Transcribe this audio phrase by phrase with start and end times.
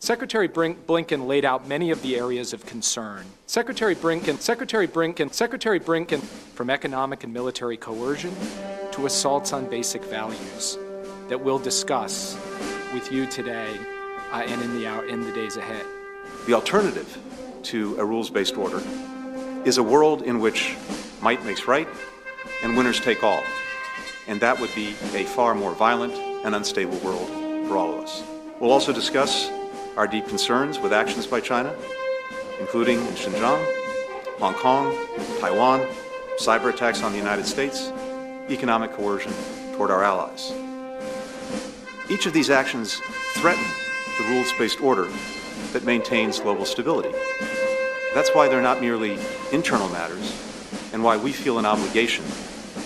[0.00, 3.24] Secretary Blinken laid out many of the areas of concern.
[3.46, 8.32] Secretary Blinken, Secretary Blinken, Secretary Blinken, from economic and military coercion
[8.92, 10.78] to assaults on basic values
[11.28, 12.38] that we'll discuss
[12.94, 13.76] with you today
[14.30, 15.84] uh, and in the hour, in the days ahead.
[16.46, 17.18] The alternative
[17.64, 18.80] to a rules-based order
[19.64, 20.76] is a world in which
[21.20, 21.88] might makes right
[22.62, 23.42] and winners take all.
[24.28, 27.28] And that would be a far more violent and unstable world
[27.66, 28.22] for all of us.
[28.60, 29.50] We'll also discuss
[29.98, 31.74] our deep concerns with actions by China,
[32.60, 34.96] including in Xinjiang, Hong Kong,
[35.40, 35.88] Taiwan,
[36.38, 37.90] cyber attacks on the United States,
[38.48, 39.32] economic coercion
[39.74, 40.52] toward our allies.
[42.08, 43.02] Each of these actions
[43.34, 43.64] threaten
[44.18, 45.08] the rules-based order
[45.72, 47.10] that maintains global stability.
[48.14, 49.18] That's why they're not merely
[49.50, 50.32] internal matters
[50.92, 52.24] and why we feel an obligation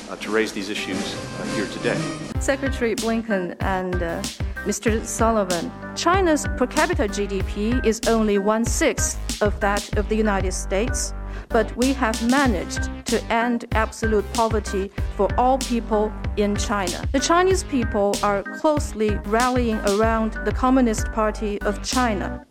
[0.09, 2.01] uh, to raise these issues uh, here today.
[2.41, 4.23] Secretary Blinken and uh,
[4.65, 5.05] Mr.
[5.05, 11.13] Sullivan, China's per capita GDP is only one sixth of that of the United States,
[11.49, 17.05] but we have managed to end absolute poverty for all people in China.
[17.11, 22.47] The Chinese people are closely rallying around the Communist Party of China.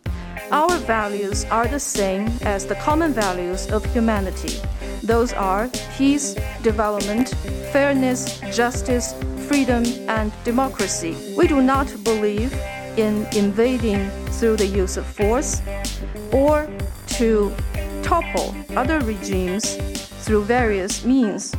[0.50, 4.60] Our values are the same as the common values of humanity.
[5.02, 7.30] Those are peace, development,
[7.72, 9.14] fairness, justice,
[9.52, 11.14] freedom, and democracy.
[11.36, 12.54] We do not believe
[12.96, 14.08] in invading
[14.38, 15.60] through the use of force
[16.32, 16.66] or
[17.18, 17.54] to
[18.02, 19.76] topple other regimes
[20.24, 21.54] through various means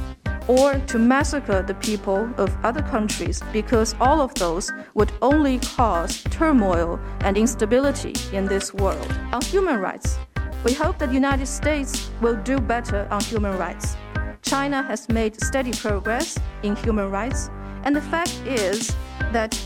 [0.48, 6.24] or to massacre the people of other countries because all of those would only cause
[6.32, 9.12] turmoil and instability in this world.
[9.32, 10.18] On human rights,
[10.66, 13.96] we hope that the United States will do better on human rights.
[14.42, 17.52] China has made steady progress in human rights,
[17.84, 18.96] and the fact is
[19.32, 19.60] that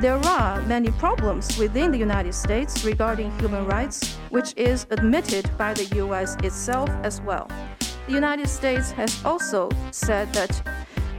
[0.00, 5.74] there are many problems within the United States regarding human rights, which is admitted by
[5.74, 7.48] the US itself as well.
[8.06, 10.62] The United States has also said that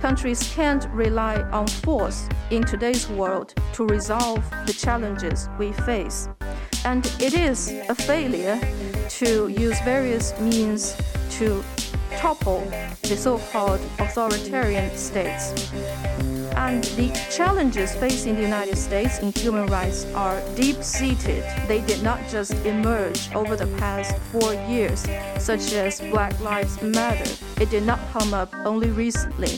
[0.01, 6.29] countries can't rely on force in today's world to resolve the challenges we face.
[6.85, 8.59] And it is a failure
[9.09, 10.95] to use various means
[11.31, 11.63] to
[12.19, 12.59] topple
[13.03, 15.71] the so called authoritarian states.
[16.57, 21.45] And the challenges facing the United States in human rights are deep seated.
[21.69, 27.31] They did not just emerge over the past four years, such as Black Lives Matter.
[27.61, 29.57] It did not come up only recently.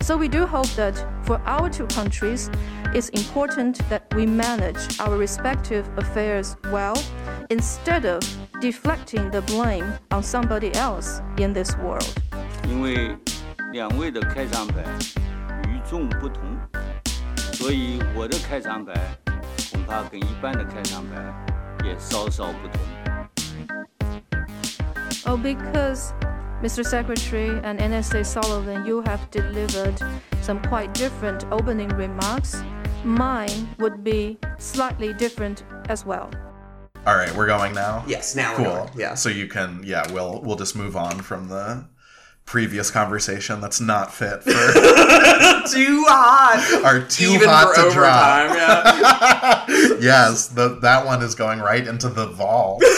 [0.00, 2.50] So we do hope that for our two countries,
[2.92, 6.96] it's important that we manage our respective affairs well
[7.49, 8.21] instead of
[8.61, 12.07] deflecting the blame on somebody else in this world.
[12.67, 13.15] 因为
[13.73, 14.83] 两位的开场白
[15.69, 16.43] 与众不同，
[17.53, 18.93] 所以我的开场白
[19.71, 22.79] 恐怕跟一般的开场白也稍稍不同。
[25.27, 26.13] Oh, because
[26.61, 26.83] Mr.
[26.83, 29.99] Secretary and NSA Sullivan, you have delivered
[30.41, 32.63] some quite different opening remarks.
[33.03, 36.29] Mine would be slightly different as well.
[37.06, 38.04] All right, we're going now.
[38.06, 38.64] Yes, now cool.
[38.66, 38.90] we're going.
[38.96, 39.14] Yeah.
[39.14, 41.86] So you can, yeah, we'll we'll just move on from the
[42.44, 46.82] previous conversation that's not fit for too hot.
[46.84, 48.54] Are too Even hot to drop.
[48.54, 49.64] yeah.
[50.00, 52.82] yes, the, that one is going right into the vault.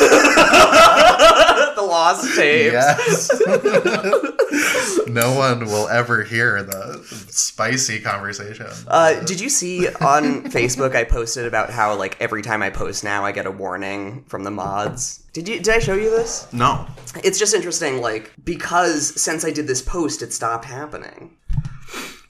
[1.83, 2.73] the lost tapes.
[2.73, 3.31] Yes.
[5.07, 8.67] no one will ever hear the spicy conversation.
[8.87, 13.05] Uh, did you see on Facebook I posted about how like every time I post
[13.05, 15.25] now I get a warning from the mods?
[15.33, 16.53] Did you did I show you this?
[16.53, 16.87] No.
[17.25, 21.37] It's just interesting like because since I did this post it stopped happening.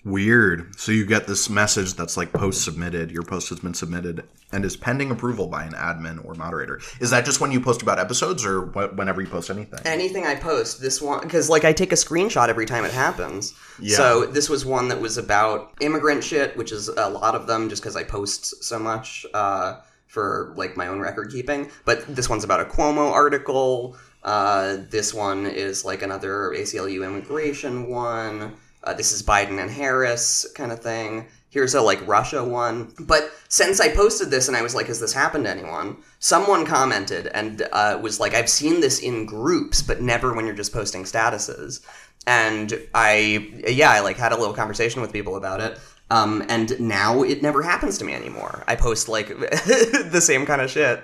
[0.05, 0.79] Weird.
[0.79, 3.13] So you get this message that's like post submitted.
[3.13, 6.81] Your post has been submitted and is pending approval by an admin or moderator.
[7.01, 9.79] Is that just when you post about episodes or wh- whenever you post anything?
[9.85, 13.55] Anything I post, this one because like I take a screenshot every time it happens.
[13.79, 13.97] Yeah.
[13.97, 17.69] So this was one that was about immigrant shit, which is a lot of them
[17.69, 21.71] just because I post so much uh, for like my own record keeping.
[21.85, 23.97] But this one's about a Cuomo article.
[24.25, 28.57] Uh, this one is like another ACLU immigration one.
[28.85, 31.27] Uh, this is Biden and Harris kind of thing.
[31.51, 32.93] Here's a like Russia one.
[32.99, 35.99] But since I posted this and I was like, has this happened to anyone?
[36.19, 40.55] Someone commented and uh, was like, I've seen this in groups, but never when you're
[40.55, 41.85] just posting statuses.
[42.27, 45.79] And I, yeah, I like had a little conversation with people about it.
[46.13, 48.65] Um, and now it never happens to me anymore.
[48.69, 51.03] I post like the same kind of shit,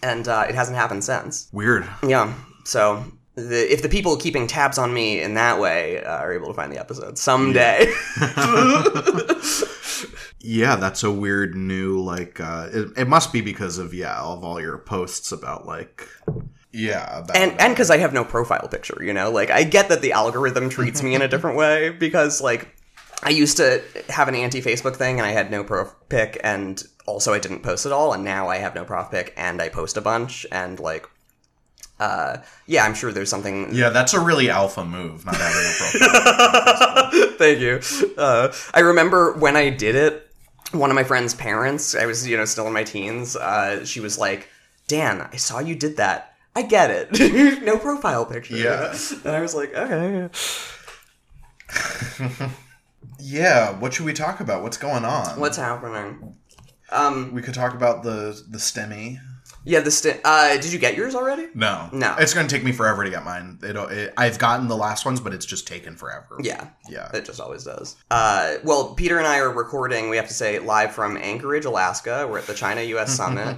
[0.00, 1.48] and uh, it hasn't happened since.
[1.52, 1.88] Weird.
[2.06, 2.32] Yeah.
[2.64, 3.04] So
[3.48, 6.54] the, if the people keeping tabs on me in that way uh, are able to
[6.54, 7.86] find the episode someday,
[10.40, 12.40] Yeah, that's a weird new like.
[12.40, 16.06] uh It, it must be because of yeah of all your posts about like
[16.72, 19.88] yeah about, and and because I have no profile picture, you know, like I get
[19.88, 22.74] that the algorithm treats me in a different way because like
[23.22, 26.82] I used to have an anti Facebook thing and I had no prof pic and
[27.06, 29.68] also I didn't post at all and now I have no prof pic and I
[29.68, 31.08] post a bunch and like
[32.00, 35.74] uh yeah I'm sure there's something yeah that's a really alpha move not having a
[35.76, 37.28] profile.
[37.38, 37.80] Thank you.
[38.18, 40.28] Uh, I remember when I did it,
[40.72, 44.00] one of my friend's parents, I was, you know, still in my teens, uh, she
[44.00, 44.48] was like,
[44.86, 46.34] Dan, I saw you did that.
[46.54, 47.62] I get it.
[47.62, 48.56] no profile picture.
[48.56, 48.96] Yeah.
[49.24, 50.28] And I was like, okay.
[53.20, 54.62] yeah, what should we talk about?
[54.62, 55.38] What's going on?
[55.38, 56.34] What's happening?
[56.90, 59.18] Um, we could talk about the the stimmy.
[59.64, 61.48] Yeah, the st- uh, did you get yours already?
[61.54, 62.14] No, No.
[62.18, 63.58] It's going to take me forever to get mine.
[63.62, 66.36] It, it, I've gotten the last ones, but it's just taken forever.
[66.40, 66.68] Yeah.
[66.88, 67.10] Yeah.
[67.12, 67.96] It just always does.
[68.10, 72.26] Uh, well, Peter and I are recording, we have to say, live from Anchorage, Alaska.
[72.30, 73.56] We're at the China US Summit.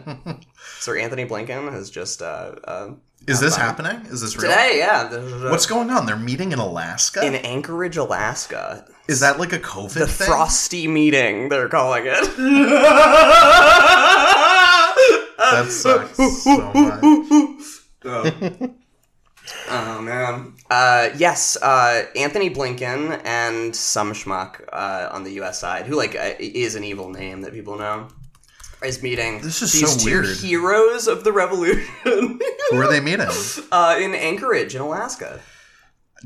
[0.80, 2.22] Sir Antony Blinken has just.
[2.22, 2.90] Uh, uh,
[3.28, 4.04] Is this happening?
[4.06, 4.50] Is this real?
[4.50, 5.48] today, yeah.
[5.50, 6.06] What's going on?
[6.06, 7.24] They're meeting in Alaska.
[7.24, 8.86] in Anchorage, Alaska.
[9.06, 10.26] Is that like a COVID The thing?
[10.26, 12.24] frosty meeting, they're calling it.
[15.50, 17.00] That sucks so much.
[19.68, 20.54] oh man.
[20.70, 25.58] Uh, yes, uh, Antony Blinken and some schmuck uh, on the U.S.
[25.60, 28.08] side, who like uh, is an evil name that people know,
[28.84, 29.40] is meeting.
[29.40, 30.36] This is these so two weird.
[30.38, 33.28] Heroes of the revolution Who are they meeting?
[33.72, 35.40] uh, in Anchorage, in Alaska.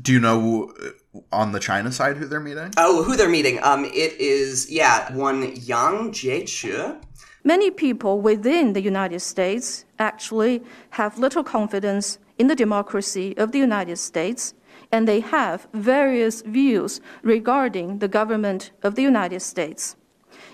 [0.01, 2.71] Do you know uh, on the China side who they're meeting?
[2.77, 3.59] Oh, who they're meeting?
[3.63, 7.01] Um, it is yeah, one Yang Jiechi.
[7.44, 13.58] Many people within the United States actually have little confidence in the democracy of the
[13.58, 14.54] United States,
[14.92, 19.96] and they have various views regarding the government of the United States.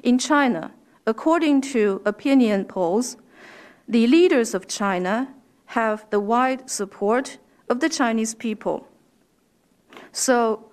[0.03, 0.73] In China,
[1.06, 3.17] according to opinion polls,
[3.88, 5.35] the leaders of China
[5.67, 7.38] have the wide support
[7.69, 8.87] of the Chinese people.
[10.12, 10.70] So,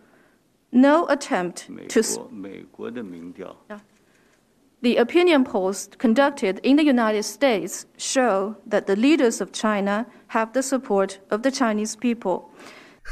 [0.71, 3.56] no attempt 美 to 国美国的民调，
[4.80, 10.52] the opinion polls conducted in the United States show that the leaders of China have
[10.52, 12.50] the support of the Chinese people.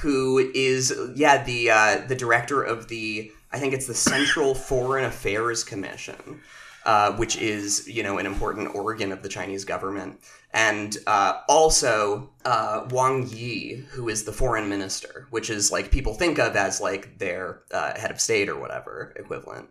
[0.03, 5.05] who is yeah the uh, the director of the I think it's the Central Foreign
[5.05, 6.41] Affairs Commission,
[6.85, 10.21] uh, which is you know an important organ of the Chinese government,
[10.53, 16.15] and uh, also uh, Wang Yi, who is the foreign minister, which is like people
[16.15, 19.69] think of as like their uh, head of state or whatever equivalent,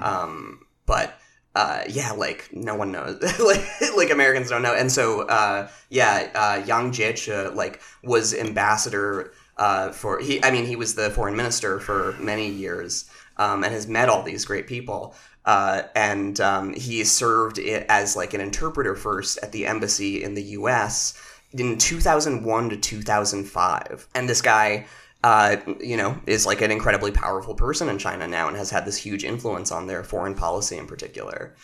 [0.00, 1.18] um, but.
[1.56, 3.64] Uh, yeah, like no one knows, like
[3.96, 9.90] like Americans don't know, and so uh, yeah, uh, Yang Jiechi like was ambassador uh,
[9.90, 10.44] for he.
[10.44, 14.22] I mean, he was the foreign minister for many years, um, and has met all
[14.22, 15.14] these great people.
[15.46, 20.42] Uh, and um, he served as like an interpreter first at the embassy in the
[20.60, 21.14] U.S.
[21.54, 24.08] in 2001 to 2005.
[24.14, 24.84] And this guy,
[25.24, 28.84] uh, you know, is like an incredibly powerful person in China now, and has had
[28.84, 31.54] this huge influence on their foreign policy in particular.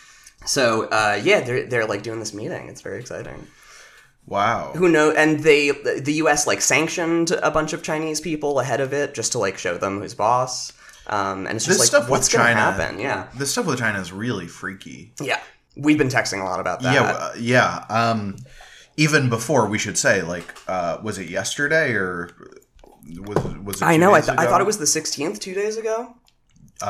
[0.47, 2.69] So uh, yeah, they're they're like doing this meeting.
[2.69, 3.47] It's very exciting
[4.27, 4.73] Wow.
[4.77, 8.93] who know and they the us like sanctioned a bunch of chinese people ahead of
[8.93, 10.73] it just to like show them who's boss
[11.09, 13.81] um and it's just This like stuff what's gonna China happen yeah This stuff with
[13.81, 15.13] China is really freaky.
[15.21, 15.41] yeah
[15.77, 17.85] we've been texting a lot about that Yeah, uh, yeah.
[17.91, 18.37] Um,
[18.97, 22.31] even before we should say, like, uh, was it yesterday or
[23.21, 23.85] was was it?
[23.85, 26.15] i know I, th- I thought it was the 16th two days ago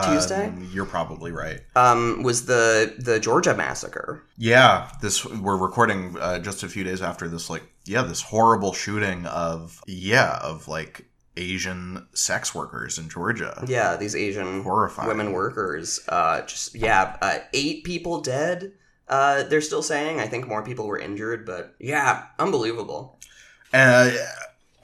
[0.05, 1.61] tuesday Um, you're probably right.
[1.77, 7.03] um was the the georgia massacre Yeah, this we're recording uh, just a few days
[7.03, 7.51] after this.
[7.51, 13.65] Like, yeah, this horrible shooting of yeah of like Asian sex workers in Georgia.
[13.67, 15.09] yeah these asian Horrifying.
[15.09, 18.73] women workers uh just yeah uh, eight people dead
[19.09, 23.19] uh they're still saying i think more people were injured but yeah unbelievable
[23.75, 24.11] Uh,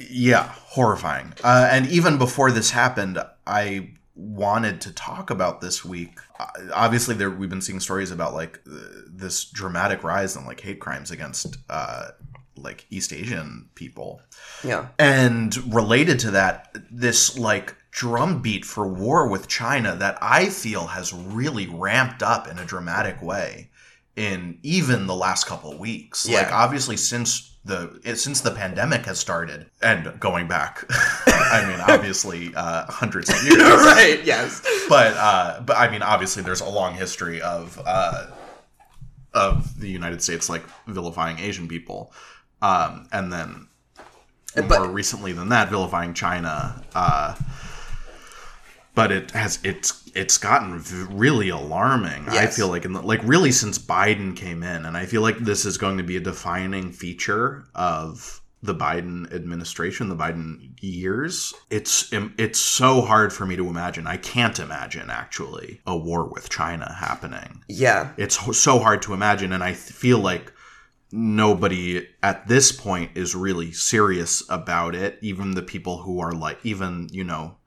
[0.01, 1.35] yeah, horrifying.
[1.43, 6.19] Uh, and even before this happened, I wanted to talk about this week.
[6.39, 10.61] Uh, obviously, there we've been seeing stories about like uh, this dramatic rise in like
[10.61, 12.09] hate crimes against uh,
[12.57, 14.21] like East Asian people.
[14.65, 20.89] yeah And related to that, this like drumbeat for war with China that I feel
[20.89, 23.71] has really ramped up in a dramatic way
[24.17, 26.29] in even the last couple of weeks.
[26.29, 26.43] Yeah.
[26.43, 30.85] Like obviously since the it, since the pandemic has started and going back,
[31.27, 36.43] I mean obviously uh, hundreds of years, right yes but uh, but I mean obviously
[36.43, 38.27] there's a long history of uh,
[39.35, 42.13] of the United States like vilifying Asian people,
[42.63, 43.69] um, and then
[44.57, 46.83] But- more recently than that vilifying China.
[46.95, 47.37] Uh,
[48.95, 50.83] but it has it's it's gotten
[51.17, 51.65] really mm-hmm.
[51.65, 52.29] alarming.
[52.29, 55.39] I feel like in the, like really since Biden came in, and I feel like
[55.39, 61.55] this is going to be a defining feature of the Biden administration, the Biden years.
[61.71, 64.09] It's it's so hard for me to imagine.
[64.09, 67.63] I can't imagine actually a war with China happening.
[67.69, 68.13] Yeah.
[68.17, 70.53] It's so hard to imagine, and I feel like
[71.13, 75.19] nobody at this point is really serious about it.
[75.23, 77.58] Even the people who are like, even you know,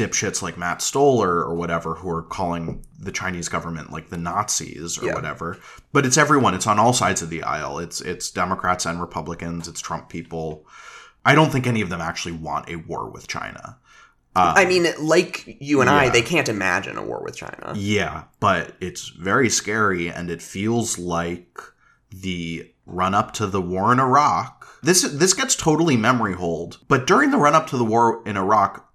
[0.00, 4.98] dipshits like Matt Stoller or whatever, who are calling the Chinese government like the Nazis
[4.98, 5.14] or Yeah.
[5.14, 5.58] whatever.
[5.92, 6.54] But it's everyone.
[6.54, 7.78] It's on all sides of the aisle.
[7.78, 9.68] It's it's Democrats and Republicans.
[9.68, 10.64] It's Trump people.
[11.24, 13.76] I don't think any of them actually want a war with China.
[14.36, 17.74] Um, I mean, like you and I, they can't imagine a war with China.
[17.76, 21.58] Yeah, but it's very scary and it feels like
[22.10, 24.66] the run up to the war in Iraq.
[24.82, 28.36] This this gets totally memory hold, but during the run up to the war in
[28.36, 28.88] Iraq,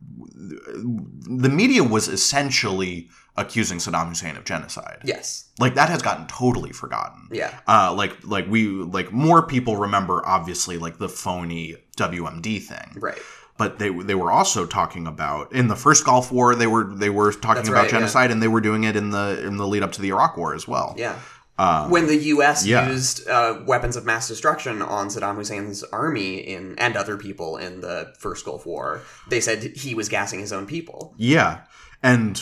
[0.50, 5.00] the media was essentially accusing Saddam Hussein of genocide.
[5.04, 5.50] Yes.
[5.60, 7.28] Like that has gotten totally forgotten.
[7.32, 7.58] Yeah.
[7.68, 13.20] Uh, like like we like more people remember obviously like the phony WMD thing Right.
[13.58, 17.10] but they they were also talking about in the first Gulf War they were they
[17.10, 18.00] were talking That's about right, yeah.
[18.00, 20.38] genocide and they were doing it in the in the lead up to the Iraq
[20.38, 20.94] War as well.
[20.98, 21.20] Yeah.
[21.58, 22.66] Um, when the U.S.
[22.66, 22.90] yeah.
[22.90, 27.80] used uh, weapons of mass destruction on Saddam Hussein's army in and other people in
[27.80, 31.14] the first Gulf War, they said he was gassing his own people.
[31.18, 31.62] yeah,
[32.04, 32.42] and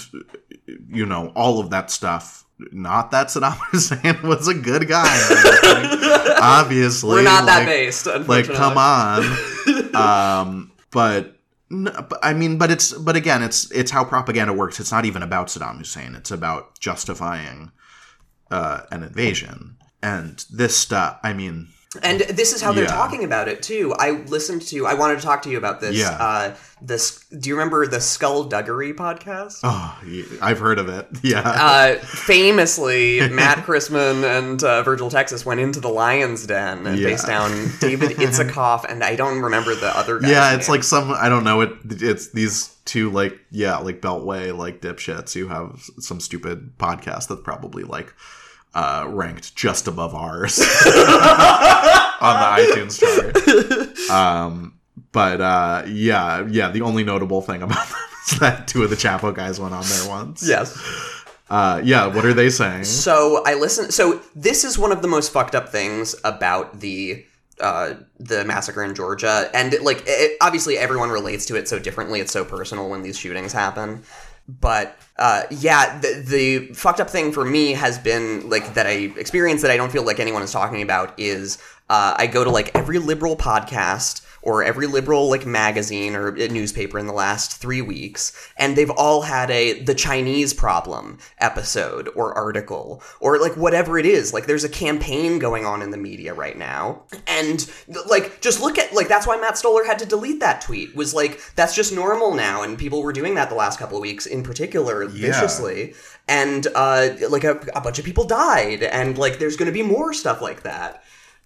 [0.88, 2.46] you know all of that stuff.
[2.72, 6.38] Not that Saddam Hussein was a good guy.
[6.42, 8.08] Obviously, We're not that based.
[8.08, 9.96] Like, come on.
[9.96, 11.38] um, but.
[11.70, 14.80] No, but I mean, but it's but again, it's it's how propaganda works.
[14.80, 16.14] It's not even about Saddam Hussein.
[16.14, 17.72] It's about justifying
[18.54, 19.78] uh, an invasion.
[20.02, 21.70] And this stuff, I mean,
[22.02, 22.90] And this is how they're Yeah.
[22.92, 23.94] talking about it too.
[24.00, 24.86] I listened to.
[24.88, 25.96] I wanted to talk to you about this.
[25.96, 26.10] Yeah.
[26.20, 27.20] Uh, this.
[27.26, 29.60] Do you remember the Skullduggery podcast?
[29.64, 29.98] oh,
[30.42, 31.08] I've heard of it.
[31.24, 31.42] Yeah.
[31.42, 37.10] Uh, famously, Matt Christman and uh, Virgil Texas went into the Lion's Den and Yeah.
[37.10, 40.30] faced down David Itzikoff, and I don't remember the other guy.
[40.32, 41.62] yeah, it's like some I don't know.
[41.62, 47.28] It it's these two like yeah like Beltway like dipshits who have some stupid podcast
[47.30, 48.14] that's probably like
[48.74, 50.60] uh ranked just above ours
[52.22, 54.10] on the iTunes chart.
[54.10, 54.80] Um,
[55.12, 56.70] but uh, yeah, yeah.
[56.70, 57.98] The only notable thing about them
[58.32, 60.48] is that two of the Chapo guys went on there once.
[60.48, 60.78] yes.
[61.50, 62.08] Uh, yeah.
[62.08, 62.86] What are they saying?
[62.86, 63.92] So I listen.
[63.92, 67.24] So this is one of the most fucked up things about the
[67.60, 72.20] uh, the massacre in Georgia, and like it, obviously everyone relates to it so differently.
[72.20, 74.02] It's so personal when these shootings happen.
[74.48, 79.12] But uh, yeah, the, the fucked up thing for me has been like that I
[79.18, 81.58] experience that I don't feel like anyone is talking about is
[81.90, 86.48] uh, I go to like every liberal podcast or every liberal like magazine or uh,
[86.48, 92.10] newspaper in the last three weeks, and they've all had a the Chinese problem episode
[92.16, 94.34] or article or like whatever it is.
[94.34, 97.70] Like there's a campaign going on in the media right now, and
[98.08, 100.96] like just look at like that's why Matt Stoller had to delete that tweet.
[100.96, 104.02] Was like that's just normal now, and people were doing that the last couple of
[104.02, 105.94] weeks in particular viciously,
[106.28, 109.84] and uh, like a, a bunch of people died, and like there's going to be
[109.84, 111.03] more stuff like that.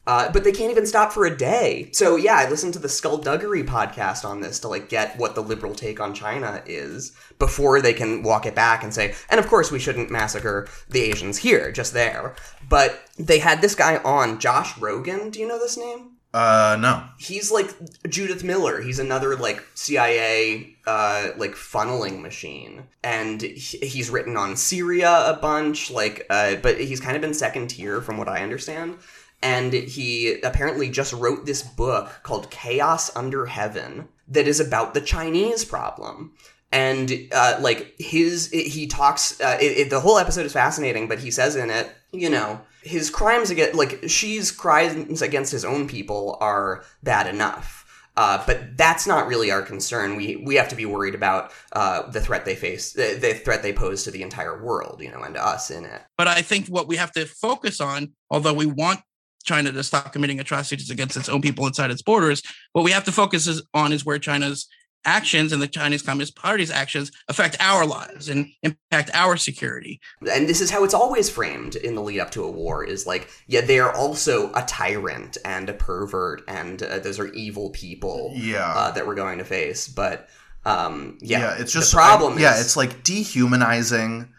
[0.08, 1.90] Uh, but they can't even stop for a day.
[1.92, 5.44] So yeah, I listened to the Skullduggery podcast on this to like get what the
[5.44, 9.48] liberal take on China is before they can walk it back and say, and of
[9.48, 12.36] course we shouldn't massacre the Asians here, just there.
[12.70, 15.30] But they had this guy on, Josh Rogin.
[15.30, 16.12] Do you know this name?
[16.34, 17.04] Uh, no.
[17.18, 17.74] He's like
[18.08, 18.82] Judith Miller.
[18.82, 22.84] He's another like CIA uh like funneling machine.
[23.04, 27.34] And he- he's written on Syria a bunch like uh but he's kind of been
[27.34, 28.98] second tier from what I understand.
[29.42, 35.02] And he apparently just wrote this book called Chaos Under Heaven that is about the
[35.02, 36.34] Chinese problem.
[36.72, 41.20] And uh, like his he talks uh, it, it, the whole episode is fascinating but
[41.20, 45.88] he says in it you know his crimes against like Xi's crimes against his own
[45.88, 47.86] people are bad enough.
[48.16, 50.16] Uh, but that's not really our concern.
[50.16, 53.62] We we have to be worried about uh, the threat they face the, the threat
[53.62, 56.02] they pose to the entire world you know and to us in it.
[56.18, 59.02] But I think what we have to focus on, although we want
[59.48, 63.06] China to stop committing atrocities against its own people inside its borders, what we have
[63.06, 64.68] to focus is on is where China's
[65.06, 70.02] actions and the Chinese Communist Party's actions affect our lives and impact our security.
[70.30, 73.08] and this is how it's always framed in the lead up to a war is
[73.08, 77.70] like yeah they are also a tyrant and a pervert and uh, those are evil
[77.70, 78.74] people Yeah.
[78.76, 80.28] uh, that we're going to face but
[80.66, 84.34] um yeah, yeah, it's just the problem I- yeah is- it's like dehumanizing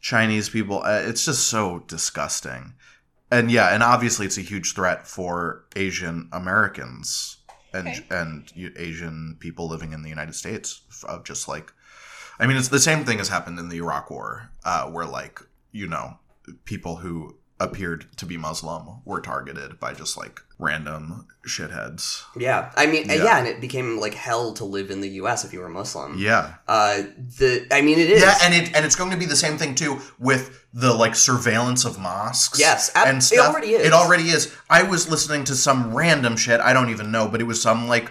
[0.00, 2.74] chinese people uh, it's just so disgusting
[3.32, 7.38] and yeah and obviously it's a huge threat for asian americans
[7.74, 8.04] and Okay.
[8.10, 11.72] and asian people living in the united states of just like
[12.40, 15.40] I mean, it's the same thing has happened in the Iraq War, uh, where like
[15.70, 16.18] you know
[16.64, 22.22] people who appeared to be Muslim were targeted by just like random shitheads.
[22.36, 23.24] Yeah, I mean, Yeah.
[23.24, 23.38] yeah.
[23.38, 25.44] and it became like hell to live in the U.S.
[25.44, 26.16] if you were Muslim.
[26.18, 27.02] Yeah, Uh,
[27.38, 28.22] the I mean, it is.
[28.22, 31.14] yeah, and it and it's going to be the same thing too with the like
[31.14, 32.58] surveillance of mosques.
[32.58, 33.48] Yes, ab- and it stuff.
[33.54, 33.86] already is.
[33.86, 34.54] It already is.
[34.70, 36.60] I was listening to some random shit.
[36.60, 38.10] I don't even know, but it was some like.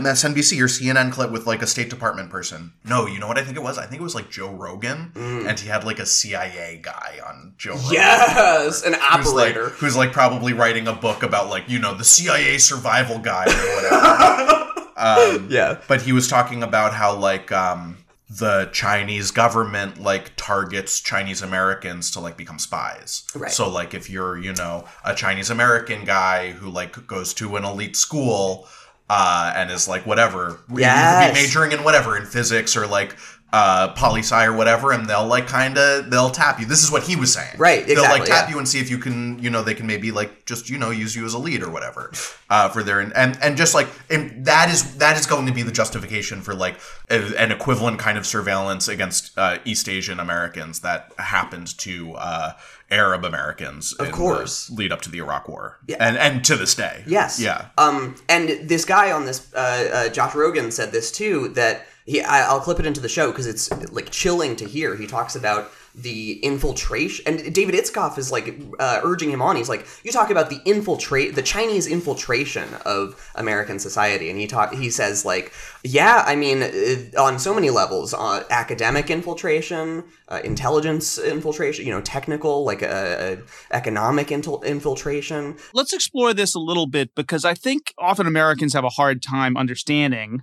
[0.00, 2.72] MSNBC or CNN clip with like a State Department person.
[2.84, 3.78] No, you know what I think it was?
[3.78, 7.54] I think it was like Joe Rogan, and he had like a CIA guy on
[7.58, 7.88] Joe Rogan.
[7.88, 7.92] Mm.
[7.92, 9.68] yes, an who's like, operator.
[9.70, 13.74] who's like probably writing a book about like you know the CIA survival guide or
[13.74, 14.58] whatever.
[14.96, 15.78] um, Yeah.
[15.88, 17.98] but he was talking about how like um,
[18.30, 23.24] the Chinese government like targets Chinese Americans to like become spies.
[23.34, 23.50] Right.
[23.50, 27.64] So like if you're you know a Chinese American guy who like goes to an
[27.64, 28.66] elite school.
[29.08, 30.60] Uh, and is like whatever.
[30.74, 31.34] Yes.
[31.34, 33.14] be majoring in whatever in physics or like
[33.52, 36.64] uh, poli sci or whatever, and they'll like kind of they'll tap you.
[36.64, 37.58] This is what he was saying.
[37.58, 38.54] Right, They'll like exactly, tap yeah.
[38.54, 40.90] you and see if you can, you know, they can maybe like just you know
[40.90, 42.12] use you as a lead or whatever
[42.48, 45.62] uh, for their and and just like and that is that is going to be
[45.62, 46.80] the justification for like
[47.10, 52.52] a, an equivalent kind of surveillance against uh, East Asian Americans that happened to uh,
[52.92, 53.92] Arab Americans.
[53.94, 54.70] Of course.
[54.70, 55.78] lead up to the Iraq War.
[55.88, 55.96] Yeah.
[55.98, 57.02] and and to this day.
[57.06, 57.40] Yes.
[57.40, 57.68] Yeah.
[57.78, 61.48] Um, and this guy on this, uh, uh, Josh Rogin said this too.
[61.48, 64.96] That he, I, I'll clip it into the show because it's like chilling to hear.
[64.96, 69.56] He talks about the infiltration, and David Itzkoff is like uh, urging him on.
[69.56, 74.46] He's like, "You talk about the infiltrate, the Chinese infiltration of American society," and he
[74.46, 75.52] talk, he says like,
[75.84, 81.92] "Yeah, I mean, uh, on so many levels, uh, academic infiltration, uh, intelligence infiltration, you
[81.92, 83.36] know, technical, like uh, uh,
[83.70, 88.90] economic infiltration." let's explore this a little bit because I think often Americans have a
[88.90, 90.42] hard time understanding.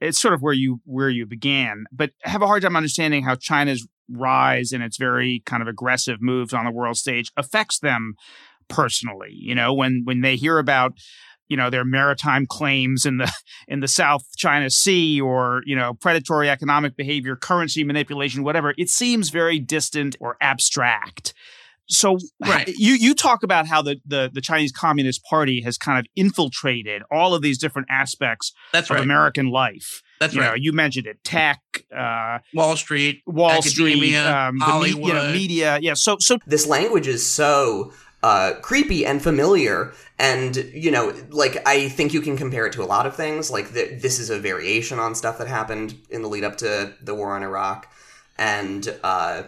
[0.00, 3.34] It's sort of where you where you began, but have a hard time understanding how
[3.34, 8.14] China's rise and its very kind of aggressive moves on the world stage affects them
[8.68, 9.32] personally.
[9.32, 10.92] You know, when when they hear about
[11.48, 13.32] you know their maritime claims in the
[13.68, 18.90] in the South China Sea or you know predatory economic behavior, currency manipulation, whatever, it
[18.90, 21.34] seems very distant or abstract.
[21.90, 22.68] So Right.
[22.68, 27.02] you you talk about how the, the the Chinese Communist Party has kind of infiltrated
[27.10, 29.04] all of these different aspects That's of right.
[29.04, 30.02] American life.
[30.20, 30.60] That's you know, right.
[30.60, 31.60] you mentioned it, tech,
[31.96, 35.08] uh, Wall Street, Wall Street, academia, um, the me- Hollywood.
[35.08, 35.78] you know, media.
[35.80, 35.94] Yeah.
[35.94, 41.88] So so this language is so uh, creepy and familiar and you know like i
[41.88, 44.38] think you can compare it to a lot of things like th- this is a
[44.38, 47.90] variation on stuff that happened in the lead up to the war on iraq
[48.36, 49.44] and uh,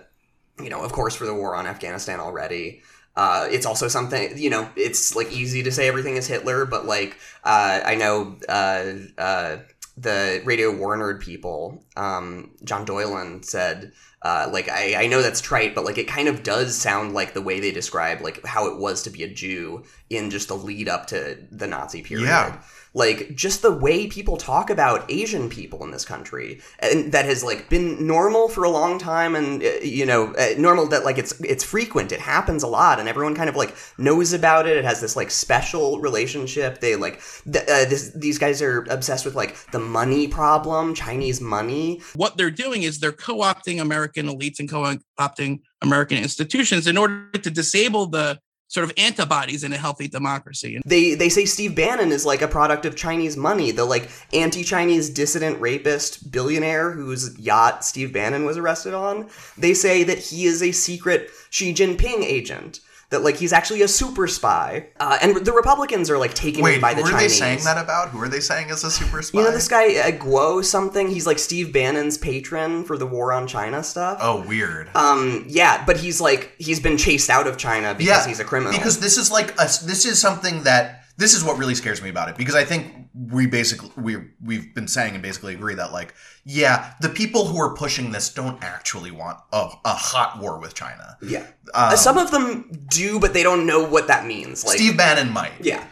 [0.62, 2.80] you know of course for the war on afghanistan already
[3.16, 6.86] uh, it's also something you know it's like easy to say everything is hitler but
[6.86, 9.56] like uh, i know uh, uh,
[10.00, 15.40] the radio war nerd people um, john dolan said uh, like I, I know that's
[15.40, 18.66] trite, but like it kind of does sound like the way they describe like how
[18.66, 22.26] it was to be a Jew in just the lead up to the Nazi period.
[22.26, 22.60] Yeah.
[22.94, 27.44] Like just the way people talk about Asian people in this country, and that has
[27.44, 31.18] like been normal for a long time, and uh, you know, uh, normal that like
[31.18, 34.76] it's it's frequent, it happens a lot, and everyone kind of like knows about it.
[34.76, 36.80] It has this like special relationship.
[36.80, 41.40] They like th- uh, this, these guys are obsessed with like the money problem, Chinese
[41.40, 47.30] money, what they're doing is they're co-opting American elites and co-opting American institutions in order
[47.32, 48.38] to disable the
[48.70, 50.80] sort of antibodies in a healthy democracy.
[50.86, 55.10] They they say Steve Bannon is like a product of Chinese money, the like anti-Chinese
[55.10, 59.28] dissident rapist billionaire whose yacht Steve Bannon was arrested on.
[59.58, 62.80] They say that he is a secret Xi Jinping agent.
[63.10, 66.80] That like he's actually a super spy, uh, and the Republicans are like taken Wait,
[66.80, 67.10] by the Chinese.
[67.10, 68.10] who are they saying that about?
[68.10, 69.38] Who are they saying is a super spy?
[69.38, 71.08] You know this guy uh, Guo something?
[71.08, 74.18] He's like Steve Bannon's patron for the war on China stuff.
[74.22, 74.90] Oh, weird.
[74.94, 78.72] Um, yeah, but he's like he's been chased out of China because he's a criminal.
[78.72, 82.08] Because this is like a, this is something that this is what really scares me
[82.08, 85.92] about it because I think we basically we we've been saying and basically agree that
[85.92, 90.58] like yeah the people who are pushing this don't actually want a, a hot war
[90.58, 91.16] with China.
[91.22, 94.64] yeah, Um, some of them do, but they don't know what that means.
[94.64, 95.52] Like Steve Bannon might.
[95.60, 95.84] yeah.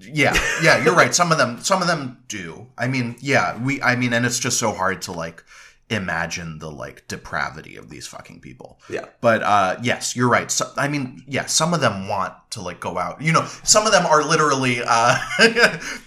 [0.00, 3.80] yeah yeah you're right some of them some of them do i mean yeah we
[3.80, 5.44] i mean and it's just so hard to like
[5.90, 9.06] imagine the like depravity of these fucking people Yeah.
[9.22, 12.78] but uh yes you're right so, i mean yeah some of them want to like
[12.78, 15.16] go out you know some of them are literally uh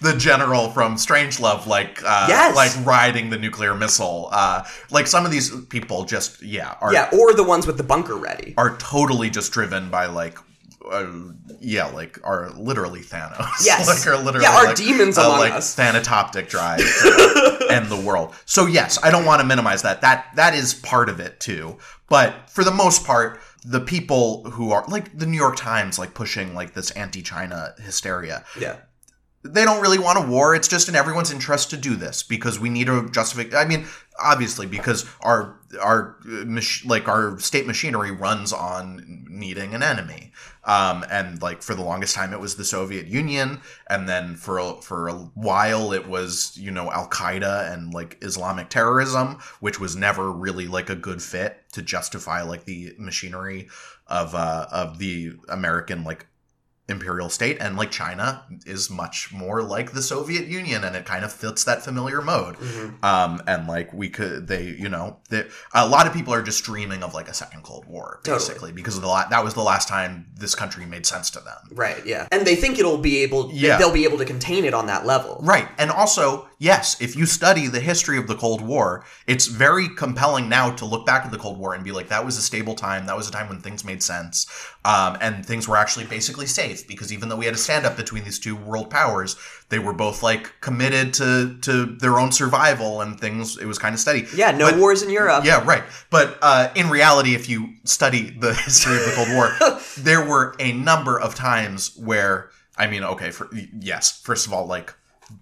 [0.02, 2.56] the general from strangelove like uh Yes.
[2.56, 7.10] like riding the nuclear missile uh like some of these people just yeah are Yeah,
[7.12, 8.54] or the ones with the bunker ready.
[8.58, 10.38] are totally just driven by like
[10.90, 11.08] uh,
[11.60, 13.46] yeah, like are literally Thanos.
[13.66, 13.88] Yes.
[13.88, 15.76] like are literally Yeah, are like, demons uh, among like us.
[15.76, 18.34] Thanatoptic drive to end the world.
[18.46, 20.02] So yes, I don't want to minimize that.
[20.02, 21.78] That that is part of it too.
[22.10, 26.14] But for the most part, the people who are like the New York Times, like
[26.14, 28.78] pushing like this anti-China hysteria, Yeah.
[29.44, 30.56] they don't really want a war.
[30.56, 33.58] It's just in everyone's interest to do this because we need a justification.
[33.58, 33.86] I mean,
[34.20, 40.32] obviously, because our our uh, mach- like our state machinery runs on needing an enemy.
[40.64, 44.60] Um, and like for the longest time, it was the Soviet Union, and then for
[44.60, 49.80] a, for a while, it was you know Al Qaeda and like Islamic terrorism, which
[49.80, 53.70] was never really like a good fit to justify like the machinery
[54.08, 56.28] of uh, of the American like
[56.92, 61.24] imperial state and like china is much more like the soviet union and it kind
[61.26, 63.04] of fits that familiar mode Mhm.
[63.04, 66.64] um and like we could they you know they, a lot of people are just
[66.64, 68.38] dreaming of like a second cold war Totally.
[68.40, 71.40] basically because of the la- that was the last time this country made sense to
[71.40, 72.06] them Right.
[72.06, 72.28] Yeah.
[72.32, 73.50] And they think it'll be able.
[73.54, 73.78] Yeah.
[73.78, 75.40] They'll be able to contain it on that level.
[75.42, 75.70] Right.
[75.78, 80.50] And also, yes, if you study the history of the Cold War, it's very compelling
[80.50, 82.76] now to look back at the Cold War and be like, that was a stable
[82.76, 83.06] time.
[83.06, 84.48] That was a time when things made sense.
[84.84, 87.96] Um, and things were actually basically safe because even though we had a stand up
[87.96, 89.36] between these two world powers,
[89.70, 93.94] they were both like committed to, to their own survival and things, it was kind
[93.94, 94.26] of steady.
[94.36, 94.50] Yeah.
[94.50, 95.46] No But- wars in Europe.
[95.46, 95.84] Yeah, right.
[96.10, 100.56] But uh, in reality, if you study the history of the Cold War, there were
[100.58, 104.96] a number of times where, I mean, okay, for yes, first of all, like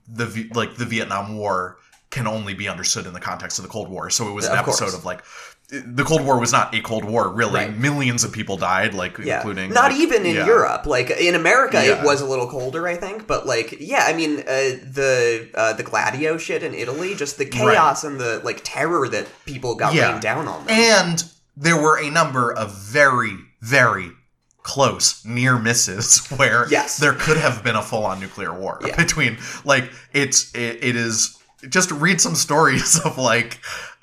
[0.08, 1.78] the like the Vietnam War
[2.10, 4.10] can only be understood in the context of the Cold War.
[4.10, 4.82] So it was Yeah, an of course.
[4.82, 5.24] episode of like
[5.70, 7.54] the Cold War was not a Cold War, really.
[7.54, 7.78] Right.
[7.78, 9.38] Millions of people died, like Yeah.
[9.38, 10.46] including not like, even in yeah.
[10.48, 10.88] Europe.
[10.88, 12.00] Like in America, Yeah.
[12.00, 13.28] it was a little colder, I think.
[13.28, 17.46] But like, yeah, I mean, uh, the uh, the Gladio shit in Italy, just the
[17.46, 20.76] chaos and the like terror that people got rained down on them.
[20.76, 21.24] And
[21.56, 24.12] there were a number of very, very
[24.64, 26.98] close near misses where Yes.
[26.98, 31.38] there could have been a full-on nuclear war between like it's it, it is
[31.70, 33.60] just read some stories of like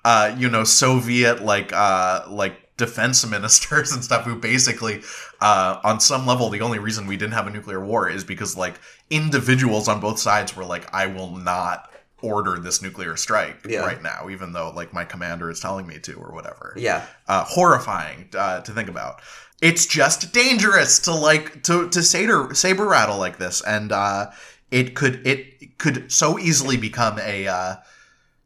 [0.06, 5.02] uh you know soviet like uh like defense ministers and stuff who basically
[5.40, 8.56] uh on some level the only reason we didn't have a nuclear war is because
[8.56, 8.76] like
[9.10, 11.90] individuals on both sides were like i will not
[12.22, 13.80] order this nuclear strike Yeah.
[13.80, 17.44] right now even though like my commander is telling me to or whatever yeah, uh,
[17.44, 19.20] horrifying uh, to think about.
[19.62, 24.30] It's just dangerous to like to to saber saber rattle like this, and uh,
[24.70, 27.76] it could it could so easily become a uh,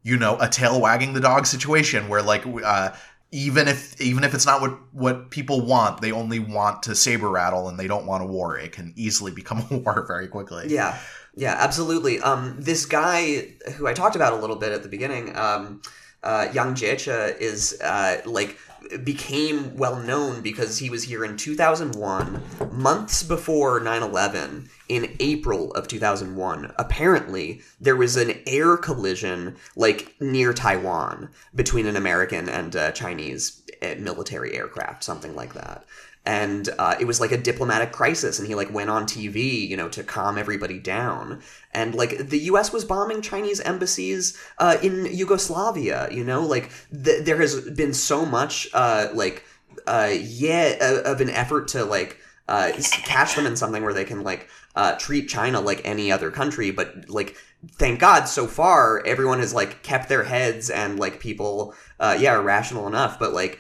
[0.03, 2.91] you know a tail wagging the dog situation where like uh,
[3.33, 7.29] even if even if it's not what what people want, they only want to saber
[7.29, 8.59] rattle and they don't want a war.
[8.59, 10.67] It can easily become a war very quickly.
[10.69, 10.99] yeah,
[11.35, 12.21] yeah, absolutely.
[12.21, 15.81] Um, this guy who I talked about a little bit at the beginning, um,
[16.23, 18.59] uh, Yang Jiechi, is uh, like
[19.05, 25.87] became well known because he was here in 2001 months before 9-11 in april of
[25.87, 32.91] 2001 apparently there was an air collision like near taiwan between an american and uh,
[32.93, 35.85] chinese uh, military aircraft something like that
[36.31, 39.77] and uh, it was like a diplomatic crisis and he like went on tv you
[39.77, 41.43] know to calm everybody down.
[41.73, 46.43] And like the us was bombing chinese embassies uh, in yugoslavia you know?
[46.47, 49.45] Like th- there has been so much uh, like
[49.89, 52.71] uh, yeah uh, of an effort to like uh,
[53.05, 56.71] catch them in something where they can like uh, treat china like any other country
[56.71, 57.37] but like
[57.73, 62.33] thank god so far everyone has like kept their heads and like people uh, yeah
[62.33, 63.59] are rational enough but like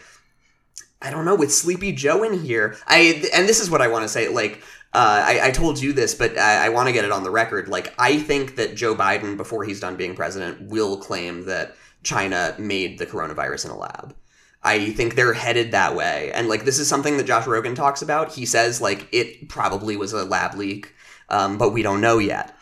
[1.03, 2.77] I don't know with Sleepy Joe in here.
[2.87, 4.29] I and this is what I want to say.
[4.29, 7.23] Like uh, I, I told you this, but I, I want to get it on
[7.23, 7.69] the record.
[7.69, 12.55] Like I think that Joe Biden, before he's done being president, will claim that China
[12.59, 14.15] made the coronavirus in a lab.
[14.63, 18.03] I think they're headed that way, and like this is something that Josh Rogin talks
[18.03, 18.33] about.
[18.35, 20.93] He says like it probably was a lab leak,
[21.31, 22.55] um, but we don't know yet,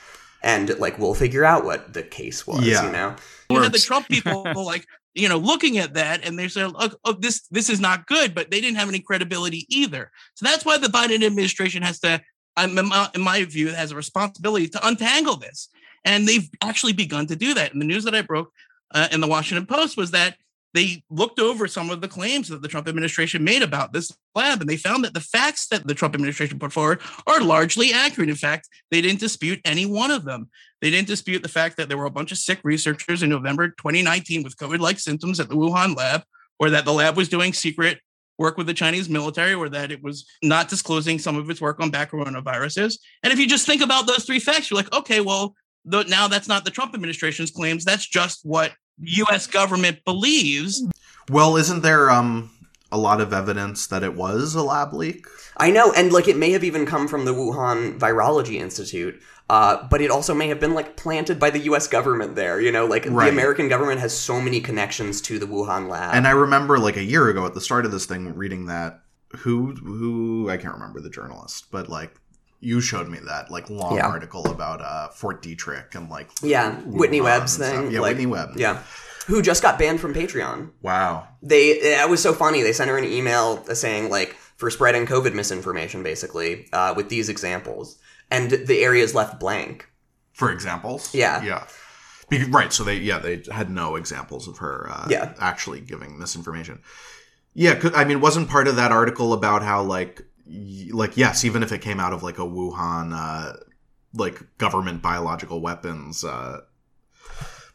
[0.42, 2.64] and like we'll figure out what the case was.
[2.64, 2.86] Yeah.
[2.86, 3.16] You know.
[3.50, 4.86] you had the Trump people like
[5.18, 8.34] you know looking at that and they said, "Look, oh, this this is not good,"
[8.34, 10.10] but they didn't have any credibility either.
[10.34, 12.20] So that's why the Biden administration has to,
[12.56, 12.78] um,
[13.14, 15.68] in my, view, has a responsibility to untangle this,
[16.04, 17.72] and they've actually begun to do that.
[17.72, 18.52] And the news that I broke
[18.94, 20.36] uh, in the Washington Post was that
[20.74, 24.60] they looked over some of the claims that the Trump administration made about this lab,
[24.60, 28.28] and they found that the facts that the Trump administration put forward are largely accurate.
[28.28, 30.50] In fact, they didn't dispute any one of them.
[30.80, 33.68] They didn't dispute the fact that there were a bunch of sick researchers in November
[33.68, 36.22] 2019 with COVID like symptoms at the Wuhan lab,
[36.58, 38.00] or that the lab was doing secret
[38.36, 41.80] work with the Chinese military, or that it was not disclosing some of its work
[41.80, 42.98] on bat coronaviruses.
[43.24, 45.54] And if you just think about those three facts, you're like, okay, well,
[45.84, 47.84] now that's not the Trump administration's claims.
[47.84, 49.46] That's just what U.S.
[49.46, 50.82] government believes.
[51.30, 52.50] Well, isn't there um
[52.90, 55.26] a lot of evidence that it was a lab leak.
[55.56, 59.86] I know, and like it may have even come from the Wuhan Virology Institute, uh,
[59.88, 61.86] but it also may have been like planted by the U.S.
[61.86, 62.60] government there.
[62.60, 63.26] You know, like Right.
[63.26, 66.14] the American government has so many connections to the Wuhan lab.
[66.14, 69.00] And I remember like a year ago at the start of this thing reading that
[69.38, 72.14] who who I can't remember the journalist, but like
[72.60, 74.06] you showed me that like long Yeah.
[74.06, 77.90] article about uh Fort Detrick and like yeah, Whitney Webb's thing.
[77.90, 78.50] Yeah, like- Whitney Webb.
[78.56, 78.82] Yeah,
[79.26, 80.70] who just got banned from Patreon.
[80.82, 81.28] Wow.
[81.42, 82.62] They it was so funny.
[82.62, 87.28] They sent her an email saying like for spreading COVID misinformation, basically, uh, with these
[87.28, 87.96] examples,
[88.30, 89.88] and the area is left blank.
[90.32, 91.14] For examples?
[91.14, 91.42] Yeah.
[91.44, 91.64] Yeah.
[92.28, 92.72] Be- right.
[92.72, 95.34] So they yeah they had no examples of her uh, Yeah.
[95.40, 96.80] actually giving misinformation.
[97.54, 100.22] yeah, I mean, wasn't part of that article about how like
[100.92, 103.56] like yes, even if it came out of like a Wuhan uh,
[104.14, 106.60] like government biological weapons uh,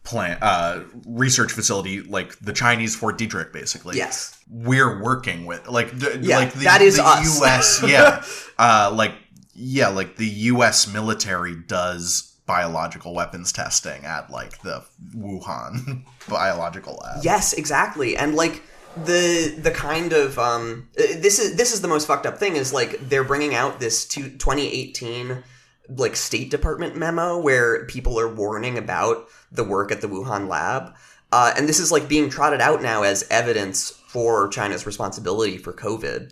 [0.04, 3.98] plant uh, research facility, like the Chinese Fort Detrick, basically.
[3.98, 4.38] Yes.
[4.50, 7.40] we're working with like d- Yeah, like the, that is the us.
[7.40, 7.84] U.S.
[7.88, 8.24] Yeah,
[8.58, 9.14] uh, like
[9.54, 10.92] yeah, like the U.S.
[10.92, 14.84] military does biological weapons testing at like the
[15.16, 17.24] Wuhan biological lab.
[17.24, 18.18] Yes, exactly.
[18.18, 18.62] And like
[18.96, 22.56] the the kind of um uh, this is this is the most fucked up thing
[22.56, 25.44] is like they're bringing out this two, 2018
[25.90, 30.96] like State Department memo where people are warning about the work at the Wuhan lab.
[31.32, 35.74] Uh, and this is like being trotted out now as evidence for China's responsibility for
[35.74, 36.32] COVID.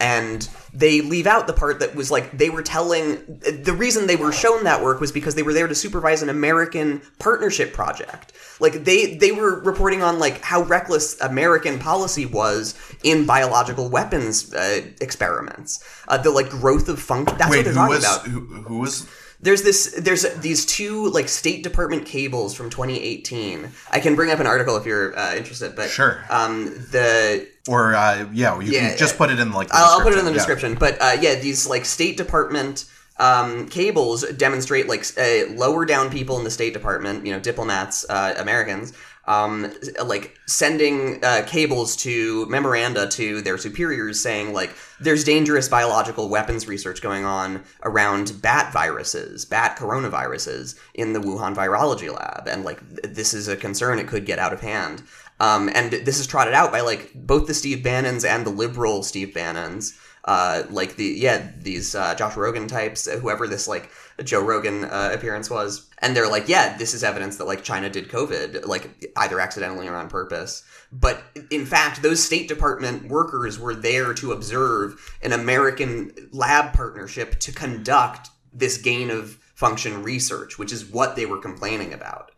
[0.00, 4.16] And they leave out the part that was like they were telling the reason they
[4.16, 8.32] were shown that work was because they were there to supervise an American partnership project.
[8.58, 14.52] Like they they were reporting on like how reckless American policy was in biological weapons
[14.52, 15.82] uh, experiments.
[16.08, 17.38] Uh, the like growth of function.
[17.38, 19.08] That's Wait, what they're talking was about who, who was
[19.40, 24.40] there's this there's these two like state department cables from 2018 i can bring up
[24.40, 26.24] an article if you're uh, interested but Sure.
[26.30, 30.00] um the or uh, yeah, you Yeah, can just put it in like the I'll,
[30.02, 30.36] put it in the yeah.
[30.36, 30.74] description.
[30.74, 32.86] But uh yeah these like state department
[33.18, 38.04] um cables demonstrate like uh, lower down people in the state department you know diplomats
[38.10, 38.92] uh americans
[39.26, 39.72] um
[40.04, 46.66] like sending uh, cables to memoranda to their superiors saying like there's dangerous biological weapons
[46.66, 52.46] research going on around bat viruses bat coronaviruses in the wuhan virology lab.
[52.48, 55.02] And like th- this is a concern it could get out of hand
[55.44, 59.02] um, and this is trotted out by like both the Steve Bannons and the liberal
[59.02, 59.98] Steve Bannons.
[60.24, 63.90] Uh, like the yeah these uh, Josh Rogin types, uh, whoever this like
[64.22, 67.90] Joe Rogan uh, appearance was, and they're like, yeah, this is evidence that like China
[67.90, 70.64] did COVID, like either accidentally or on purpose.
[70.90, 77.38] But in fact, those State Department workers were there to observe an American lab partnership
[77.40, 82.30] to conduct this gain of function research, which is what they were complaining about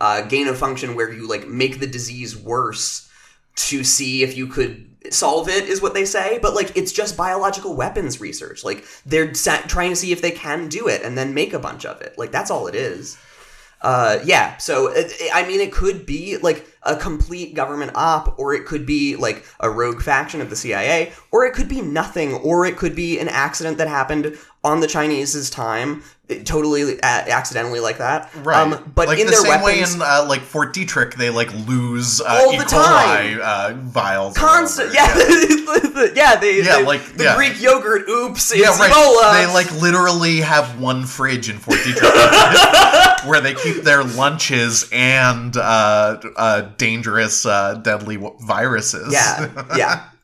[0.00, 3.10] uh, gain of function where you like make the disease worse
[3.54, 7.16] to see if you could solve it is what they say but like it's just
[7.16, 8.64] biological weapons research.
[8.64, 11.84] Like they're trying to see if they can do it and then make a bunch
[11.84, 12.16] of it.
[12.18, 13.18] Like that's all it is.
[13.82, 18.52] Uh, yeah so it, i mean it could be like a complete government op or
[18.52, 22.34] it could be like a rogue faction of the cia or it could be nothing
[22.34, 26.02] or it could be an accident that happened on the chinese's time
[26.44, 29.96] totally a- accidentally like that Right, um, but like in the their same weapons way
[29.96, 32.56] in uh, like Fort Detrick, they like lose uh, All E.
[32.58, 33.40] the coli time.
[33.42, 34.36] uh, vials.
[34.38, 35.06] constant yeah
[36.14, 37.34] yeah, they, Yeah, they- like, the yeah.
[37.36, 38.92] greek yogurt oops Yeah, right.
[38.92, 44.88] ebola They like literally have one fridge in Fort Detrick where they keep their lunches
[44.92, 49.12] and uh, uh, dangerous, uh, deadly w- viruses.
[49.12, 50.04] yeah yeah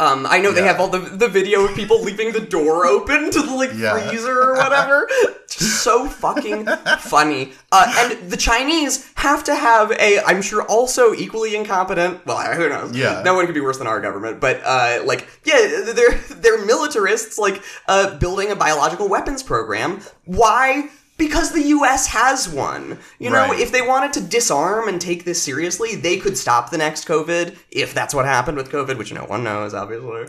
[0.00, 3.30] um, I know they have all the the video of people leaving the door open
[3.30, 3.98] to the like Yeah.
[4.08, 5.08] freezer or whatever.
[5.46, 6.66] So fucking
[6.98, 7.52] funny.
[7.70, 12.26] Uh, and the Chinese have to have a, I'm sure, also equally incompetent.
[12.26, 12.96] Well, who knows?
[12.96, 13.22] Yeah.
[13.24, 14.40] no one could be worse than our government.
[14.40, 20.00] But uh, like, yeah, they're they're militarists, like uh, building a biological weapons program.
[20.24, 20.88] Why?
[21.16, 22.08] Because the U.S.
[22.08, 22.98] has one.
[23.18, 23.60] You know, Right.
[23.60, 27.56] if they wanted to disarm and take this seriously, they could stop the next COVID,
[27.70, 30.26] if that's what happened with COVID, which no one knows, obviously.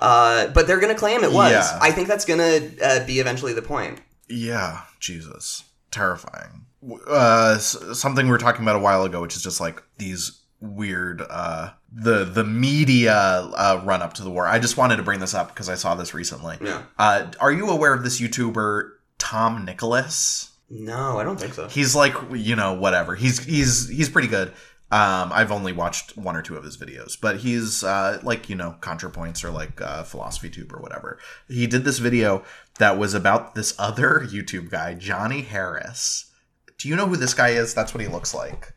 [0.00, 1.52] Uh, but they're going to claim it was.
[1.52, 1.78] Yeah.
[1.80, 4.00] I think that's going to uh, be eventually the point.
[4.28, 6.66] Yeah, Jesus, terrifying.
[7.08, 11.20] Uh, something we were talking about a while ago, which is just like these weird
[11.28, 15.18] uh the the media uh run up to the war i just wanted to bring
[15.18, 16.82] this up because i saw this recently Yeah.
[17.00, 20.50] uh are you aware of this youtuber tom nicholas?
[20.68, 21.68] No, I don't think so.
[21.68, 23.14] he's like you know whatever.
[23.14, 24.48] He's he's he's pretty good.
[24.90, 28.56] Um i've only watched one or two of his videos but he's uh like you
[28.56, 31.18] know contrapoints or like uh philosophy tube or whatever.
[31.48, 32.42] He did this video
[32.78, 36.30] that was about this other youtube guy johnny harris.
[36.78, 37.74] Do you know who this guy is?
[37.74, 38.72] That's what he looks like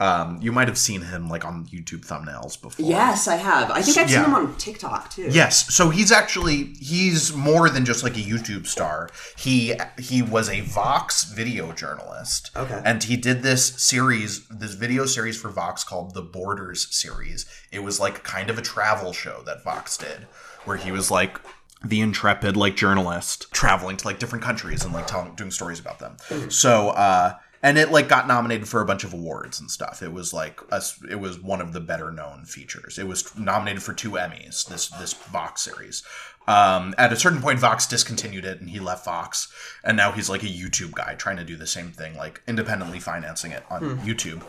[0.00, 2.86] Um, you might have seen him like on YouTube thumbnails before.
[2.88, 3.70] Yes, I have.
[3.70, 4.22] I think I've Yeah.
[4.22, 5.28] seen him on TikTok too.
[5.30, 9.10] Yes, so he's actually he's more than just like a YouTube star.
[9.36, 12.50] He he was a Vox video journalist.
[12.56, 12.80] Okay.
[12.82, 17.44] And he did this series, this video series for Vox called the Borders series.
[17.70, 20.26] It was like kind of a travel show that Vox did
[20.64, 21.38] where he was like
[21.84, 25.98] the intrepid like journalist traveling to like different countries and like telling doing stories about
[25.98, 26.16] them.
[26.50, 30.02] So uh and it like got nominated for a bunch of awards and stuff.
[30.02, 32.98] It was like a, it was one of the better known features.
[32.98, 34.66] It was nominated for two Emmys.
[34.66, 36.02] This this Vox series.
[36.48, 39.52] Um, at a certain point, Vox discontinued it, and he left Vox,
[39.84, 42.98] and now he's like a YouTube guy trying to do the same thing, like independently
[42.98, 44.42] financing it on YouTube.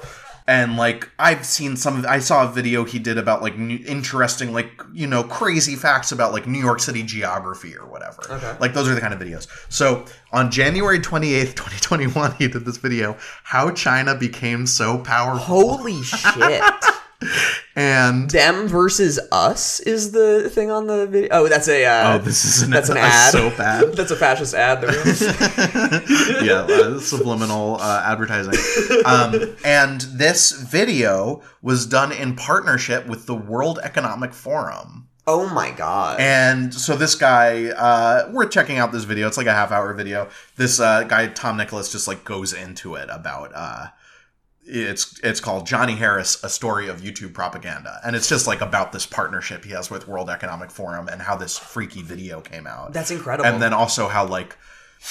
[0.47, 3.80] And like I've seen some of, I saw a video he did about like new,
[3.86, 8.21] interesting, like you know, crazy facts about like New York City geography or whatever.
[8.30, 8.56] Okay.
[8.60, 9.47] Like those are the kind of videos.
[9.69, 14.65] So on January twenty eighth, twenty twenty one, he did this video, how China became
[14.65, 16.63] so powerful, Holy shit.
[17.75, 21.29] and Them versus us is the thing on the video.
[21.31, 21.86] Oh, that's a.
[21.86, 23.31] Uh, oh, this is an, that's an a ad.
[23.31, 23.93] soap ad.
[23.95, 24.84] that's a fascist ad.
[26.41, 28.53] Yeah, uh, subliminal uh, advertising.
[29.05, 35.07] Um, and this video was done in partnership with the World Economic Forum.
[35.27, 36.19] oh my god.
[36.19, 39.27] And so this guy, uh, we're checking out this video.
[39.27, 40.29] It's like a half hour video.
[40.55, 43.51] This uh, guy, Tom Nicholas, just like goes into it about.
[43.53, 43.88] Uh,
[44.71, 48.91] it's it's called Johnny Harris: A Story of YouTube Propaganda, and it's just like about
[48.91, 52.93] this partnership he has with World Economic Forum and how this freaky video came out.
[52.93, 53.49] That's incredible.
[53.49, 54.57] And then also how like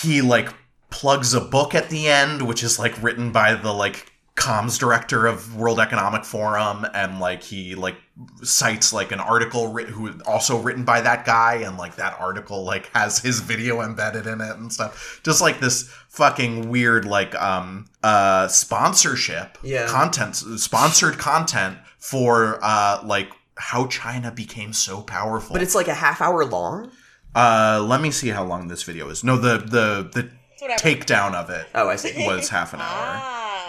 [0.02, 0.48] he like
[0.88, 4.09] plugs a book at the end, which is like written by the like
[4.40, 7.96] comms director of World Economic Forum, and like he like
[8.42, 12.64] cites like an article writ- who also written by that guy, and like that article
[12.64, 15.20] like has his video embedded in it and stuff.
[15.22, 19.86] Just like this fucking weird like um uh sponsorship Yeah.
[19.86, 25.52] content sponsored content for uh like how China became so powerful.
[25.52, 26.90] but it's like a half hour long.
[27.34, 29.22] Uh, let me see how long this video is.
[29.22, 30.30] No, the the the
[30.78, 32.26] takedown of it Oh, I see.
[32.26, 33.16] was half an hour.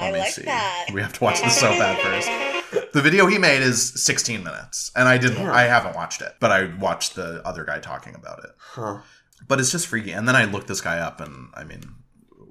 [0.02, 0.44] Let I me like see.
[0.44, 0.88] that.
[0.94, 2.92] We have to watch the soap ad first.
[2.94, 5.46] The video he made is 16 minutes, and I didn't.
[5.48, 8.52] I haven't watched it, but I watched the other guy talking about it.
[8.58, 9.00] Huh.
[9.48, 10.12] But it's just freaky.
[10.12, 11.96] And then I looked this guy up, and I mean,